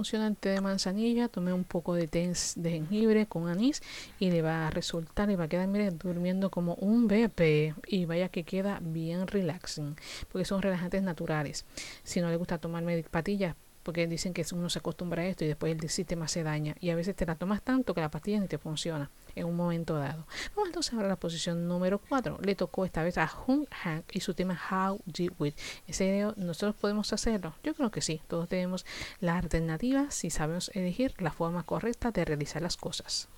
[0.00, 3.82] funciona el té de manzanilla, tome un poco de té de jengibre con anís
[4.18, 7.74] y le va a resultar y va a quedar, mire, durmiendo como un bebé.
[7.86, 9.96] Y vaya que queda bien relaxing,
[10.32, 11.66] porque son relajantes naturales.
[12.02, 15.48] Si no le gusta tomar patillas, porque dicen que uno se acostumbra a esto y
[15.48, 16.76] después el sistema se daña.
[16.80, 19.56] Y a veces te la tomas tanto que la pastilla ni te funciona en un
[19.56, 20.26] momento dado.
[20.54, 22.38] Vamos entonces a la posición número 4.
[22.42, 25.54] Le tocó esta vez a Hung Hank y su tema How Did We.
[25.86, 27.54] ¿En serio nosotros podemos hacerlo?
[27.62, 28.20] Yo creo que sí.
[28.28, 28.84] Todos tenemos
[29.20, 33.28] la alternativa si sabemos elegir la forma correcta de realizar las cosas.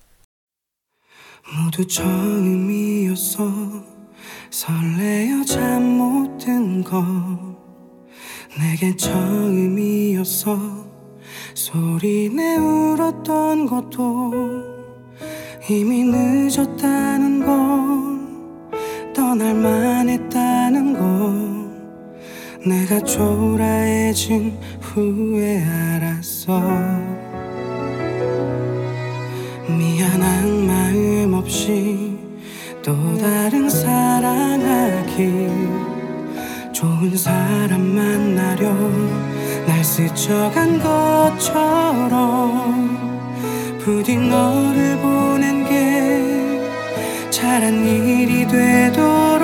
[15.69, 21.63] 이미 늦었다는 걸 떠날만 했다는 걸
[22.67, 26.59] 내가 초라해진 후에 알았어.
[29.69, 32.17] 미안한 마음 없이
[32.83, 35.47] 또 다른 사랑하기
[36.73, 38.69] 좋은 사람 만나려
[39.65, 42.33] 날 스쳐간 것처럼
[43.83, 49.43] 부디 너를 보낸 게 잘한 일이 되도록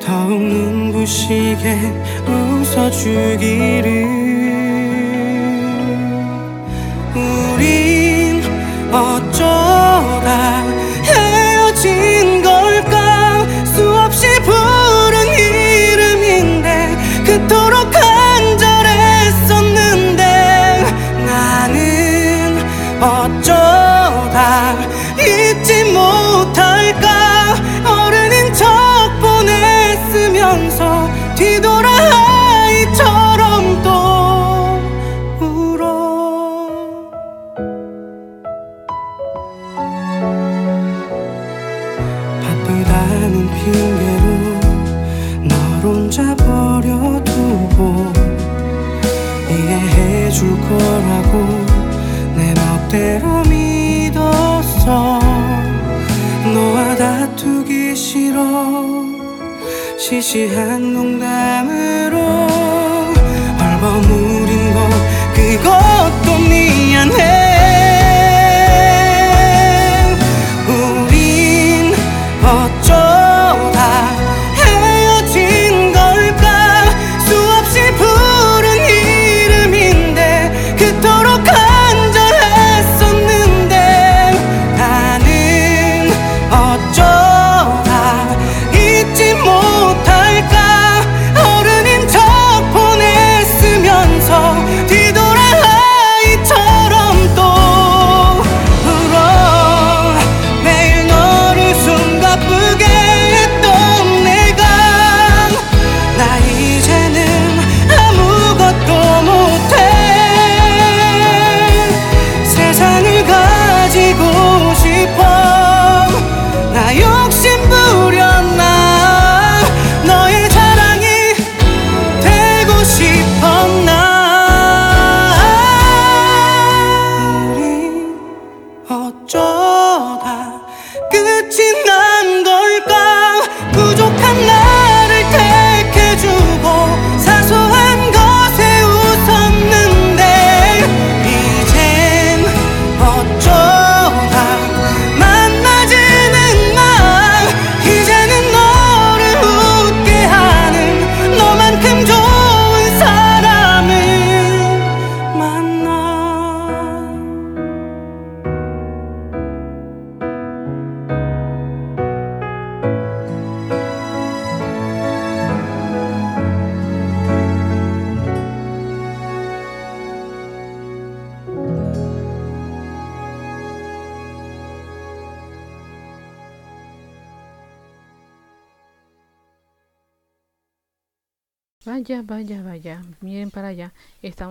[0.00, 1.92] 더욱 눈부시게
[2.26, 3.86] 웃어주기를.
[7.14, 8.42] 우린
[8.90, 10.64] 어쩌다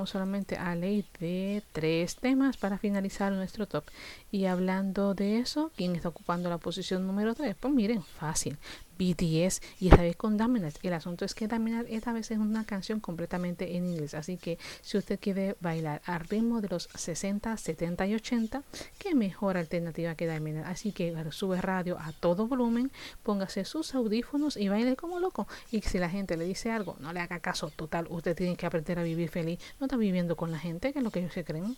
[0.06, 2.16] solamente a ley de tres
[3.32, 3.86] nuestro top.
[4.32, 7.56] Y hablando de eso, ¿quién está ocupando la posición número 3?
[7.60, 8.58] Pues miren, fácil.
[8.98, 10.78] BTS y esta vez con Dominant.
[10.84, 14.14] El asunto es que Dominant esta vez es una canción completamente en inglés.
[14.14, 18.64] Así que si usted quiere bailar al ritmo de los 60, 70 y 80,
[18.98, 20.68] qué mejor alternativa que Dominant.
[20.68, 22.92] Así que sube radio a todo volumen,
[23.24, 25.48] póngase sus audífonos y baile como loco.
[25.72, 27.70] Y si la gente le dice algo, no le haga caso.
[27.70, 29.60] Total, usted tiene que aprender a vivir feliz.
[29.80, 31.78] No está viviendo con la gente, que es lo que ellos se creen.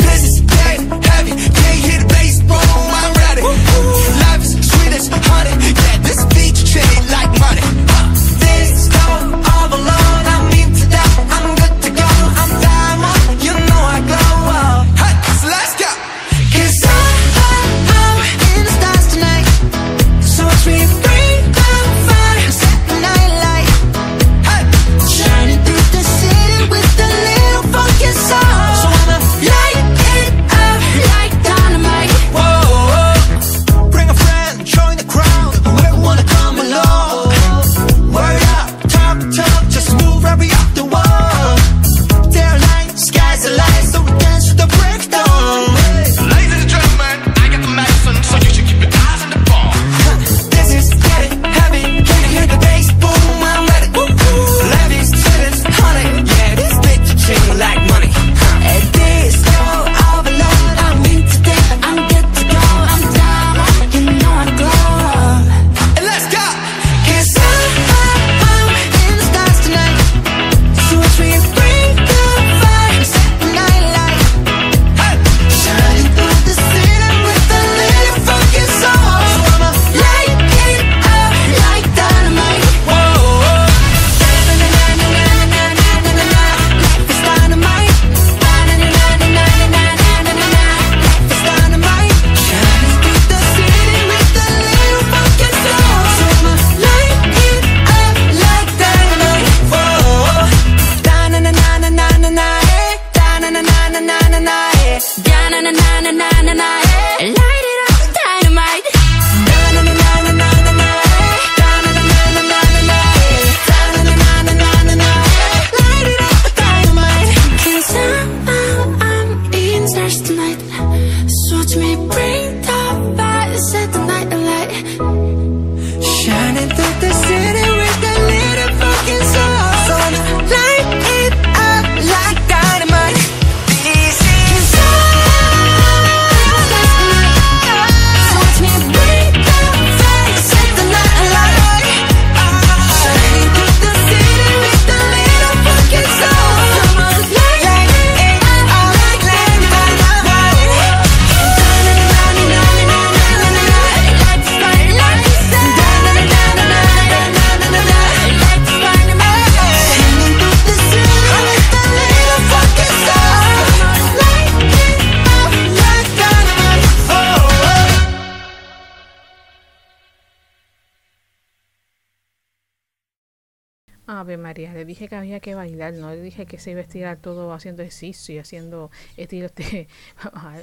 [175.39, 178.91] que bailar, no le dije que se iba a estirar todo haciendo ejercicio y haciendo
[179.17, 179.87] estilos de-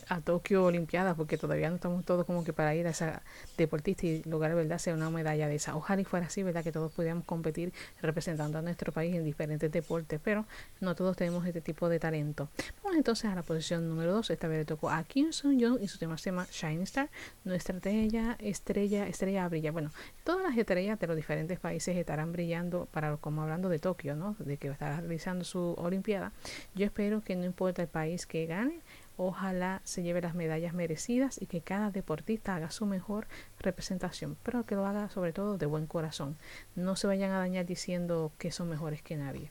[0.09, 3.23] a, Tokio Olimpiada, porque todavía no estamos todos como que para ir a esa
[3.57, 5.77] deportista y lograr, ¿verdad?, ser una medalla de esa.
[5.77, 7.73] Ojalá y fuera así, ¿verdad?, que todos pudiéramos competir
[8.03, 10.47] representando a nuestro país en diferentes deportes, pero
[10.81, 12.49] no todos tenemos este tipo de talento.
[12.83, 14.31] Vamos entonces a la posición número 2.
[14.31, 17.11] Esta vez le tocó a Kim Sung Young y su tema se llama Shining Star.
[17.45, 19.73] Nuestra estrella, estrella, estrella brilla.
[19.73, 19.91] Bueno,
[20.25, 24.37] todas las estrellas de los diferentes países estarán brillando para como hablando de Tokio, ¿no?
[24.39, 26.33] De que estará realizando su Olimpiada.
[26.75, 28.81] Yo espero que no importa el país que gane,
[29.19, 33.27] ojalá se lleve las medallas merecidas y que cada deportista haga su mejor
[33.59, 36.39] representación, pero que lo haga sobre todo de buen corazón.
[36.77, 39.51] No se vayan a dañar diciendo que son mejores que nadie,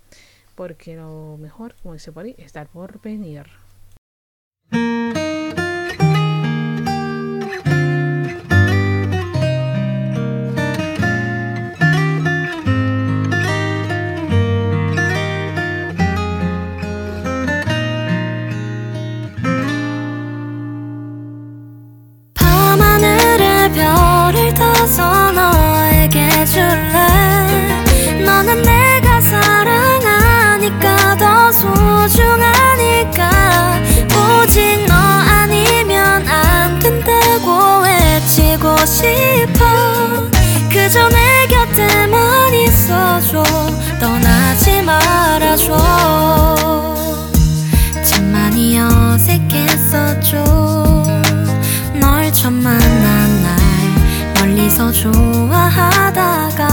[0.56, 3.46] porque lo mejor, como dice por ahí, está por venir.
[45.58, 46.96] 안아줘
[48.04, 50.44] 참 많이 어색했었죠
[52.00, 53.58] 널 처음 만난 날
[54.40, 56.68] 멀리서 좋아하다가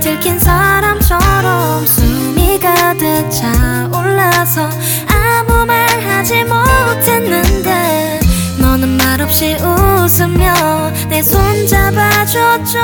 [0.00, 4.70] 들킨 사람처럼 숨이 가득 차올라서
[5.08, 8.20] 아무 말 하지 못했는데
[8.58, 12.80] 너는 말없이 웃으며 내 손 잡아줬죠.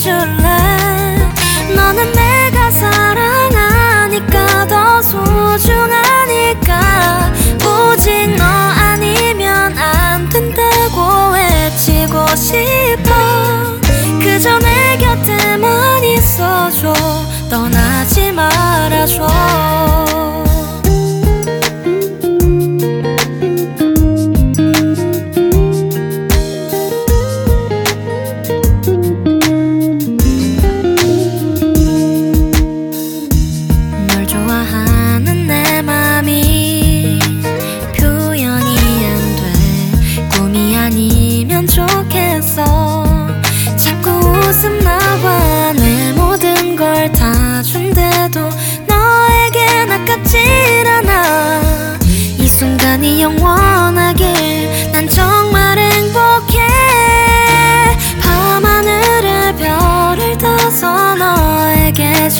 [0.00, 1.28] 줄래?
[1.76, 6.80] 너는 내가 사랑하니까 더 소중하니까.
[7.58, 13.78] 오직 너 아니면 안 된다고 외치고 싶어.
[14.22, 16.94] 그저 내 곁에만 있어줘.
[17.50, 19.26] 떠나지 말아줘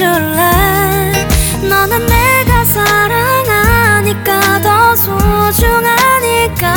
[0.00, 1.28] 줄래?
[1.68, 6.72] 너는 내가 사랑하니까 더 소중하니까.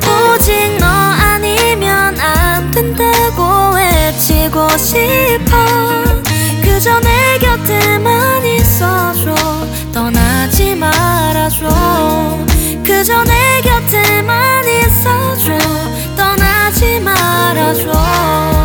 [0.00, 5.56] 오직 너 아니면 안 된다고 외치고 싶어.
[6.62, 9.34] 그저 내 곁에만 있어줘.
[9.92, 11.68] 떠나지 말아줘.
[12.82, 15.58] 그저 내 곁에만 있어줘.
[16.16, 18.57] 떠나지 말아줘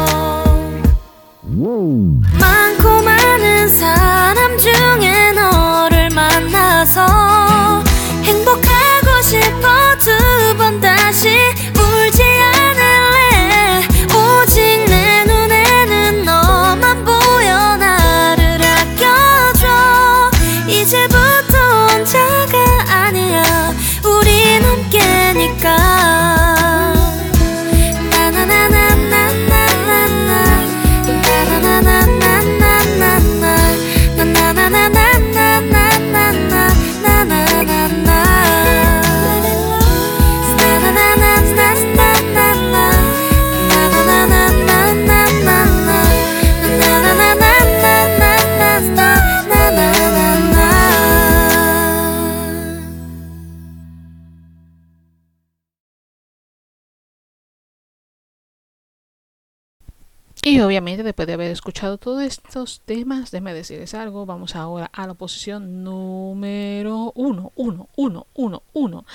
[60.46, 65.08] Y obviamente después de haber escuchado todos estos temas, déjenme decirles algo, vamos ahora a
[65.08, 69.06] la posición número uno, uno, uno, uno, uno.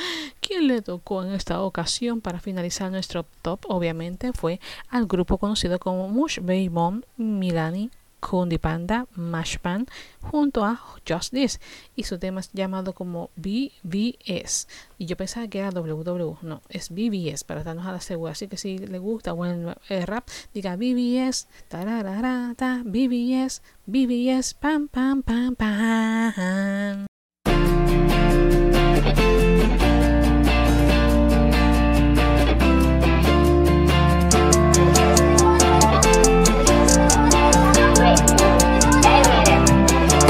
[0.40, 5.78] Quien le tocó en esta ocasión para finalizar nuestro top, obviamente, fue al grupo conocido
[5.78, 9.86] como Mush Baby Bomb Milani Kundi Panda Mashpan
[10.20, 11.60] junto a Just This
[11.96, 14.68] y su tema es llamado como BBS
[14.98, 18.32] y yo pensaba que era WW no es BBS para darnos a la segura.
[18.32, 25.22] Así que si le gusta buen eh, rap diga BBS tarararata BBS BBS pam pam
[25.22, 27.06] pam pam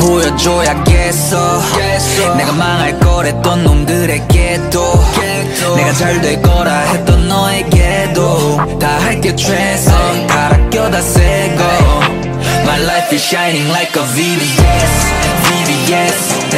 [0.09, 1.60] 보여줘야겠어.
[2.39, 5.05] 내가 망할 거랬던 놈들에게도
[5.76, 10.26] 내가 잘 될 거라 했던 너에게도 다 할게 최선.
[10.26, 11.62] 다 아껴 다 새거
[12.62, 14.93] My life is shining like a VVS
[15.44, 16.48] VVS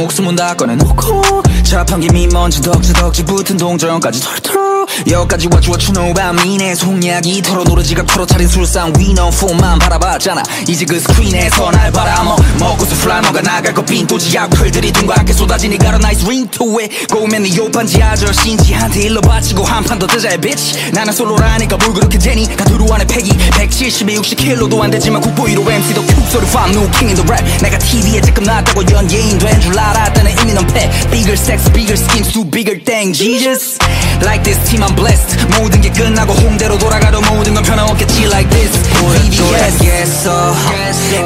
[0.00, 7.42] 목숨은 다 꺼내놓고 자판기 미먼지 덕지 덕지 붙은 동전까지 털털 여기까지 와주어 추노 밤이네 속약이
[7.42, 10.42] 털어 노래 지갑 털어 차린 술상 위너 폰만 바라봤잖아.
[10.66, 15.92] 이제 그 스크린에서 날 바라먹 먹고 몰라 너가 나갈 거 빈도지 악플들이 둥그랗게 쏟아지니 got
[15.92, 17.06] a nice ring to it.
[17.12, 20.90] 고우면 네 요판지 아저씨인지한테 일러 바치고 한 판 더 뜨자 bitch.
[20.92, 22.46] 나는 솔로라니까 뭘 그렇게 되니?
[22.56, 27.20] 다 두루안에 패기 170에 60킬로도 안 되지만 국보 1호 MC도 큐 소리 fam new king
[27.60, 32.44] 내가 TV에 지금 나왔다고 연예인 된줄 알 았다는 이미 넌패 bigger sex bigger schemes do
[32.44, 33.78] bigger thing Jesus
[34.22, 38.72] like this team I'm blessed 모든 게 끝나고 홈대로 돌아가도 모든 건 변함없겠지 like this
[38.98, 40.28] VVS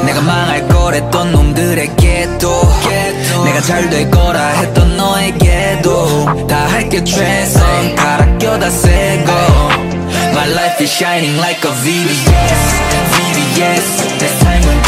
[0.05, 2.73] 내가 망할 거랬던 놈들에게도
[3.45, 9.31] 내가 잘 될 거라 했던 너에게도 다 할게 최선 갈아 껴다 새고
[10.31, 12.25] My life is shining like a VVS
[13.11, 14.84] VVS 내 삶은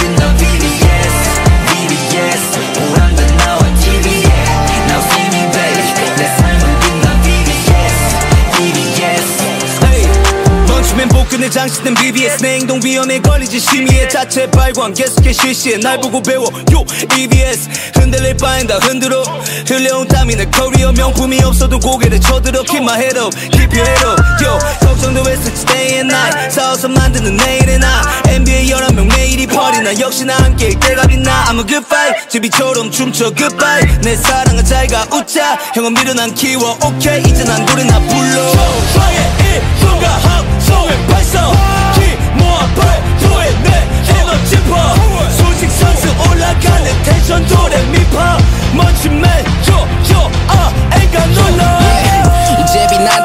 [11.47, 14.93] 복근에 장식된 BBS 내 행동 위험에 걸리지 심의에 자체 발광.
[14.93, 16.45] 계속해 실시해 날 보고 배워.
[16.45, 16.85] 요
[17.17, 19.23] EBS 흔들릴 바엔 다 흔들어.
[19.67, 24.05] 흘려온 땀이 내 커리어 명품이 없어도 고개를 쳐들어 Keep my head up, keep your head
[24.05, 28.01] up Yo, 걱정도 왜 쓰지 day and night 싸워서 만드는 내일의 나.
[28.27, 29.99] NBA 11명 매일이 party 나.
[29.99, 31.45] 역시나 함께일 때가 빛나.
[31.45, 33.85] I'm a good fight 제비처럼 춤춰 goodbye.
[34.01, 35.57] 내 사랑은 잘가 웃자.
[35.75, 36.77] 형은 미련한 키워.
[36.85, 38.51] 오케이 이제 난 노래 나 불러.
[38.93, 41.51] 저의 이 순간 함성을 발성
[41.93, 44.93] 키 모아 발도에 내 에너지 파
[45.31, 48.37] 소식 선수 올라가는 텐션 도레미파.
[48.73, 49.23] 먼지맨
[49.63, 51.96] 저저 아 애가 놀라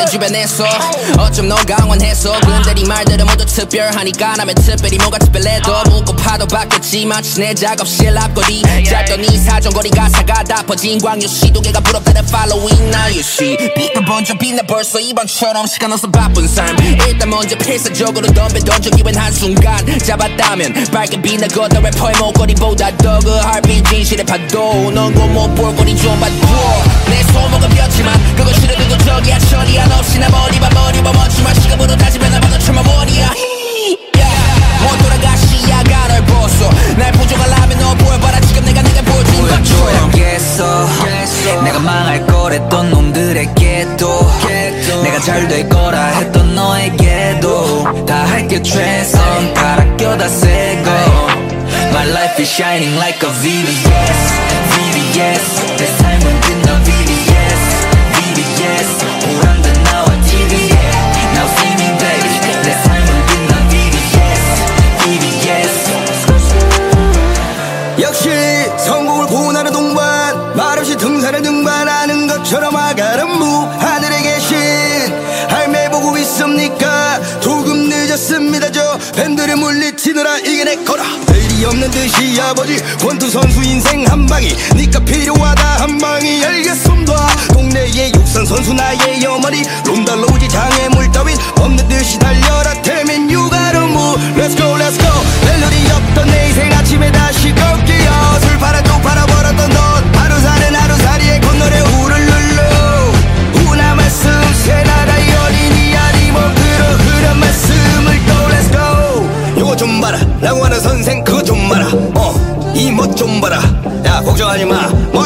[0.03, 0.65] 빛나는 주변에서
[1.19, 2.33] 어쩜 넌 강원해서?
[2.41, 8.63] 네 말들은 모두 특별하니까 남의 특별히 뭐가 특별해도 묻고 파도 바뀌었지만 내 작업실 앞거리
[9.23, 12.25] 이 사정거리 가사가 다 퍼진 광유 시 도개가 부럽다는
[12.89, 16.77] now you see 빛나 번쩍 빛나 벌써 이번처럼 시간 없어 바쁜 삶.
[17.07, 24.27] 일단 먼저 필사적으로 덤벼 던져 기분 한순간 잡았다면 밝게 빛나거든 래퍼의 목걸이보다 더그 heartbeat 진실의
[24.27, 24.91] 파도.
[24.91, 26.33] 넌곳못 볼거리 좀 봐도
[27.09, 32.19] 내 손목은 폈지만 그거 싫어도 저기야 처리야 없이 나 머리봐 머리봐 멋지마 시간으로 다시
[32.65, 33.31] 참아 머리야
[34.83, 36.71] 못 돌아가 시야가 널 벗어.
[36.97, 38.41] 날 부족하려면 너 보여봐라.
[38.41, 40.11] 지금 내가 내가 보여준 것처럼
[41.65, 44.31] 내가 망할 거랬던 놈들에게도
[45.03, 49.55] 내가 잘 될 거라 했던 너에게도 다 할게 최선.
[49.55, 50.91] 갈아 껴다 새고
[51.91, 54.33] My life is shining like a VVS
[54.71, 56.42] VVS 내삶
[79.13, 81.05] 팬들을 물리치느라 이겨냈거라.
[81.29, 84.57] 내일이 없는 듯이 아버지 권투 선수 인생 한 방이.
[84.75, 87.13] 니가 필요하다 한 방이 알겠습니다.
[87.53, 89.63] 동네의 육상 선수 나의 어머니.
[89.87, 92.73] 롬달로우지 장애물 따윈 없는 듯이 달려라.
[92.83, 95.13] 태민 육아로 무 Let's go let's go.
[95.45, 97.93] 멜로디 없던 내 인생 아침에 다시 걷기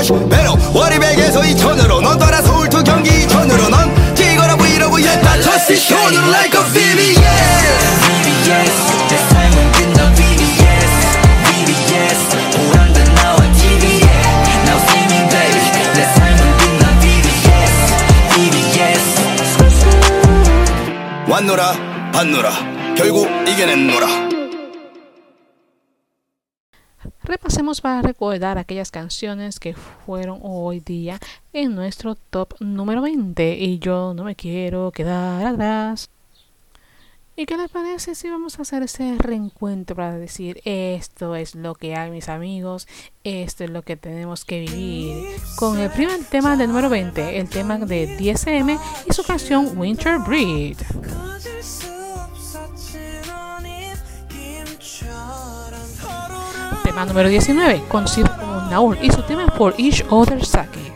[0.07, 6.29] 배로 워리백에서 이천으로 넌 떠나 서울 투 경기 이천으로 넌 찍어라 브이로그 했다 저씨 쇼는
[6.29, 6.73] like a
[9.09, 9.73] 내 삶은
[12.71, 14.07] 오란다 나와 TV에
[14.63, 15.29] Now baby
[15.95, 17.75] 내 삶은 빛나 VVS
[18.35, 19.03] VVS
[21.29, 22.51] 왔노라 봤노라
[22.97, 24.36] 결국 이겨냈노라
[27.27, 31.19] Repasemos para recordar aquellas canciones que fueron hoy día
[31.53, 36.09] en nuestro top número 20 y yo no me quiero quedar atrás.
[37.35, 41.75] ¿Y qué les parece si vamos a hacer ese reencuentro para decir esto es lo
[41.75, 42.87] que hay mis amigos,
[43.25, 45.37] esto es lo que tenemos que vivir?
[45.57, 48.79] Con el primer tema del número 20, el tema de DSM
[49.11, 50.79] y su canción Winter Breed.
[56.97, 60.95] Tema número 19, conocido como Naur y su tema For Each Other Sake.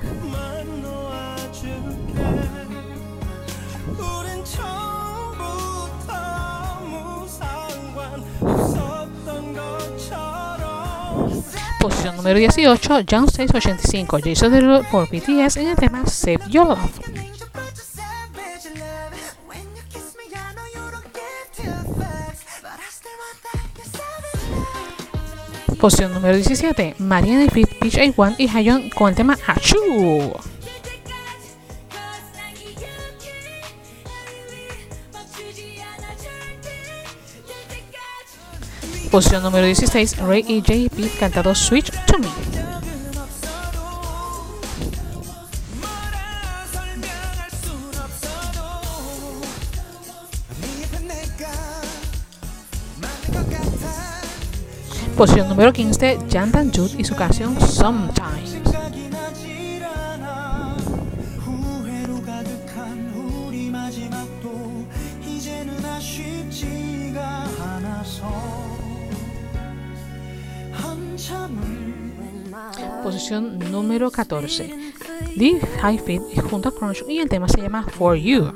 [11.79, 17.20] Posición número 18, John 685, Jason Derulo por BTS en el tema Save Your Love.
[25.81, 30.39] Posición número 17, Mariana y Peach A1 y Hayon con el tema Achoo.
[39.11, 42.60] Posición número 16, Ray y JP cantado Switch to Me.
[55.21, 58.57] Posición número 15, Jan Tanjut y su canción Sometimes.
[73.03, 74.75] Posición número 14,
[75.37, 78.55] Deep High Fit junto a Crunch y el tema se llama For You.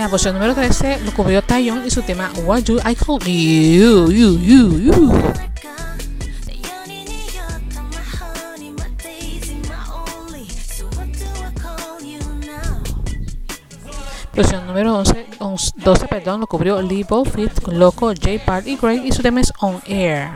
[0.00, 3.18] En la posición número 13 lo cubrió Taeyong y su tema What Do I Call
[3.18, 5.12] You, you, you, you.
[14.34, 18.42] Posición número 11, 11, 12 perdón, lo cubrió Lee Bowfield, Loco, J.
[18.42, 20.30] Park y Greg y su tema es On Air.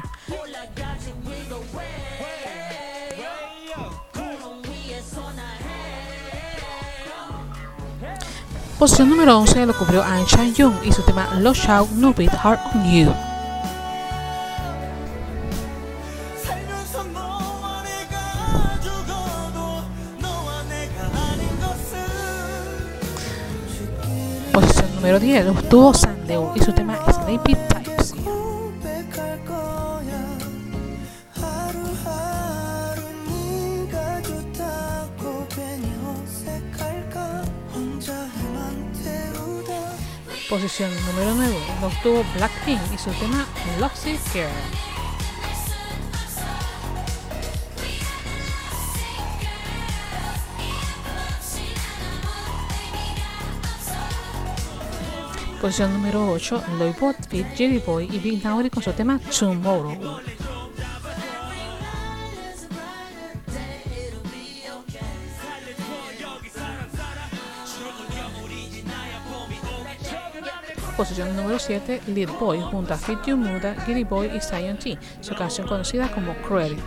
[8.78, 12.58] Posición número 11 lo cubrió Ahn Young y su tema Lost Shout No Beat Hard
[12.74, 13.14] on You.
[24.52, 27.83] Posición número 10 lo obtuvo Sandeun y su tema Sleepy Time.
[40.54, 43.44] Posición número 9 lo obtuvo Blackpink y su tema
[43.80, 44.48] Luxy Girl.
[55.60, 60.20] Posición número 8, Loibot Fit, Jerry Boy y Big Nauri con su tema Tomorrow.
[70.96, 74.96] Posición número 7, Lead Boy junto a Fit You Muda, Giddy Boy y Zion T,
[75.20, 76.78] su canción conocida como Credit.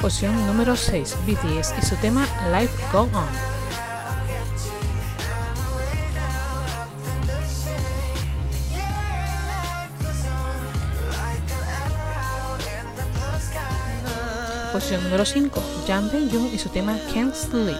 [0.00, 3.57] Posición número 6, BTS y su tema Life Go On.
[14.78, 17.76] posición número 5, Jang Bae-jun y su tema Can't Sleep.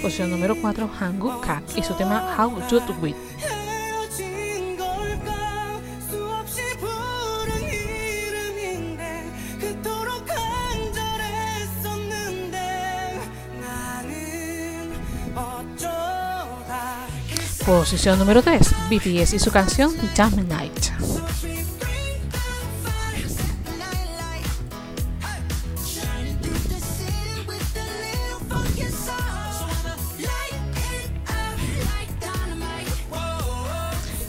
[0.00, 3.31] Posición número 4, Hanguk Kak y su tema How Good With.
[17.72, 20.90] Posición número 3, BTS y su canción Jam Night.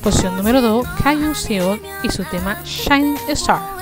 [0.01, 3.72] Posición número 2, Kayun Seol y su tema Shining Star.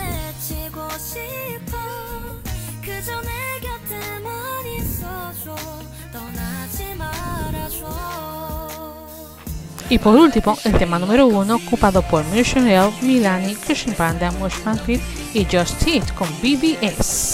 [9.92, 15.02] Y por último, el tema número 1 ocupado por Michelle, Milani, Christian Panda, Mushman Fit
[15.34, 17.31] y Just It con BBS.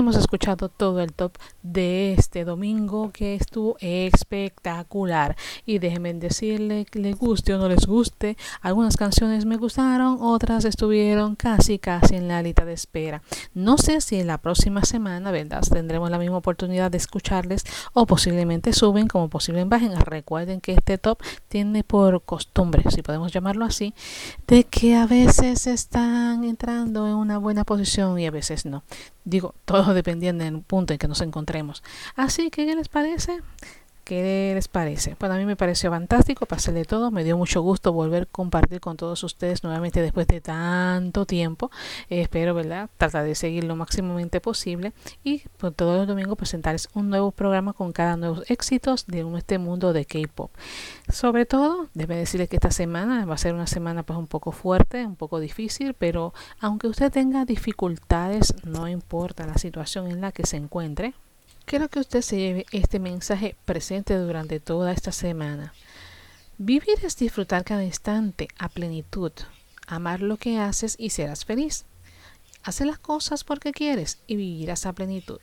[0.00, 5.36] Hemos escuchado todo el top de este domingo que estuvo espectacular.
[5.66, 8.36] Y déjenme decirle que les guste o no les guste.
[8.62, 13.22] Algunas canciones me gustaron, otras estuvieron casi casi en la lista de espera.
[13.54, 15.62] No sé si en la próxima semana, ¿verdad?
[15.70, 20.00] Tendremos la misma oportunidad de escucharles o posiblemente suben como posiblemente bajen.
[20.00, 21.18] Recuerden que este top
[21.48, 23.94] tiene por costumbre, si podemos llamarlo así,
[24.46, 28.82] de que a veces están entrando en una buena posición y a veces no.
[29.24, 31.82] Digo, todo dependiendo del punto en que nos encontremos.
[32.16, 33.40] Así que, ¿qué les parece?
[34.04, 35.16] ¿Qué les parece?
[35.20, 38.26] Bueno, a mí me pareció fantástico, pasé de todo, me dio mucho gusto volver a
[38.26, 41.70] compartir con todos ustedes nuevamente después de tanto tiempo.
[42.08, 42.90] Espero, ¿verdad?
[42.96, 47.72] Tratar de seguir lo máximamente posible y pues, todos los domingos presentarles un nuevo programa
[47.72, 50.50] con cada nuevo éxitos de este mundo de K-pop.
[51.08, 54.50] Sobre todo, debe decirles que esta semana va a ser una semana pues un poco
[54.52, 60.32] fuerte, un poco difícil, pero aunque usted tenga dificultades, no importa la situación en la
[60.32, 61.14] que se encuentre,
[61.70, 65.72] Quiero que usted se lleve este mensaje presente durante toda esta semana.
[66.58, 69.30] Vivir es disfrutar cada instante a plenitud,
[69.86, 71.84] amar lo que haces y serás feliz.
[72.64, 75.38] Hace las cosas porque quieres y vivirás a plenitud.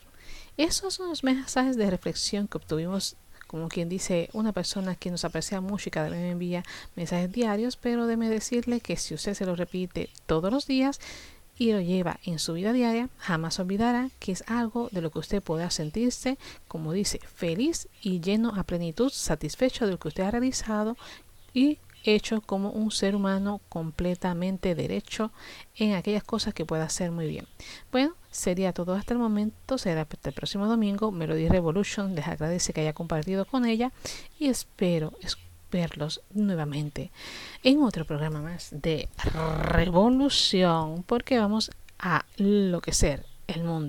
[0.58, 3.16] Esos son los mensajes de reflexión que obtuvimos,
[3.48, 6.66] como quien dice, una persona que nos aprecia mucho y cada vez me envía
[6.98, 11.00] mensajes diarios, pero déme decirle que si usted se lo repite todos los días,
[11.58, 15.20] y lo lleva en su vida diaria, jamás olvidará que es algo de lo que
[15.20, 20.24] usted pueda sentirse, como dice, feliz y lleno a plenitud, satisfecho de lo que usted
[20.24, 20.98] ha realizado
[21.54, 25.32] y hecho como un ser humano completamente derecho
[25.76, 27.48] en aquellas cosas que pueda hacer muy bien.
[27.92, 31.12] Bueno, sería todo hasta el momento, será hasta el próximo domingo.
[31.12, 33.92] Melody Revolution les agradece que haya compartido con ella
[34.40, 35.14] y espero
[35.72, 37.12] verlos nuevamente
[37.64, 39.10] en otro programa más de
[39.72, 43.86] revolución porque vamos a enloquecer el mundo.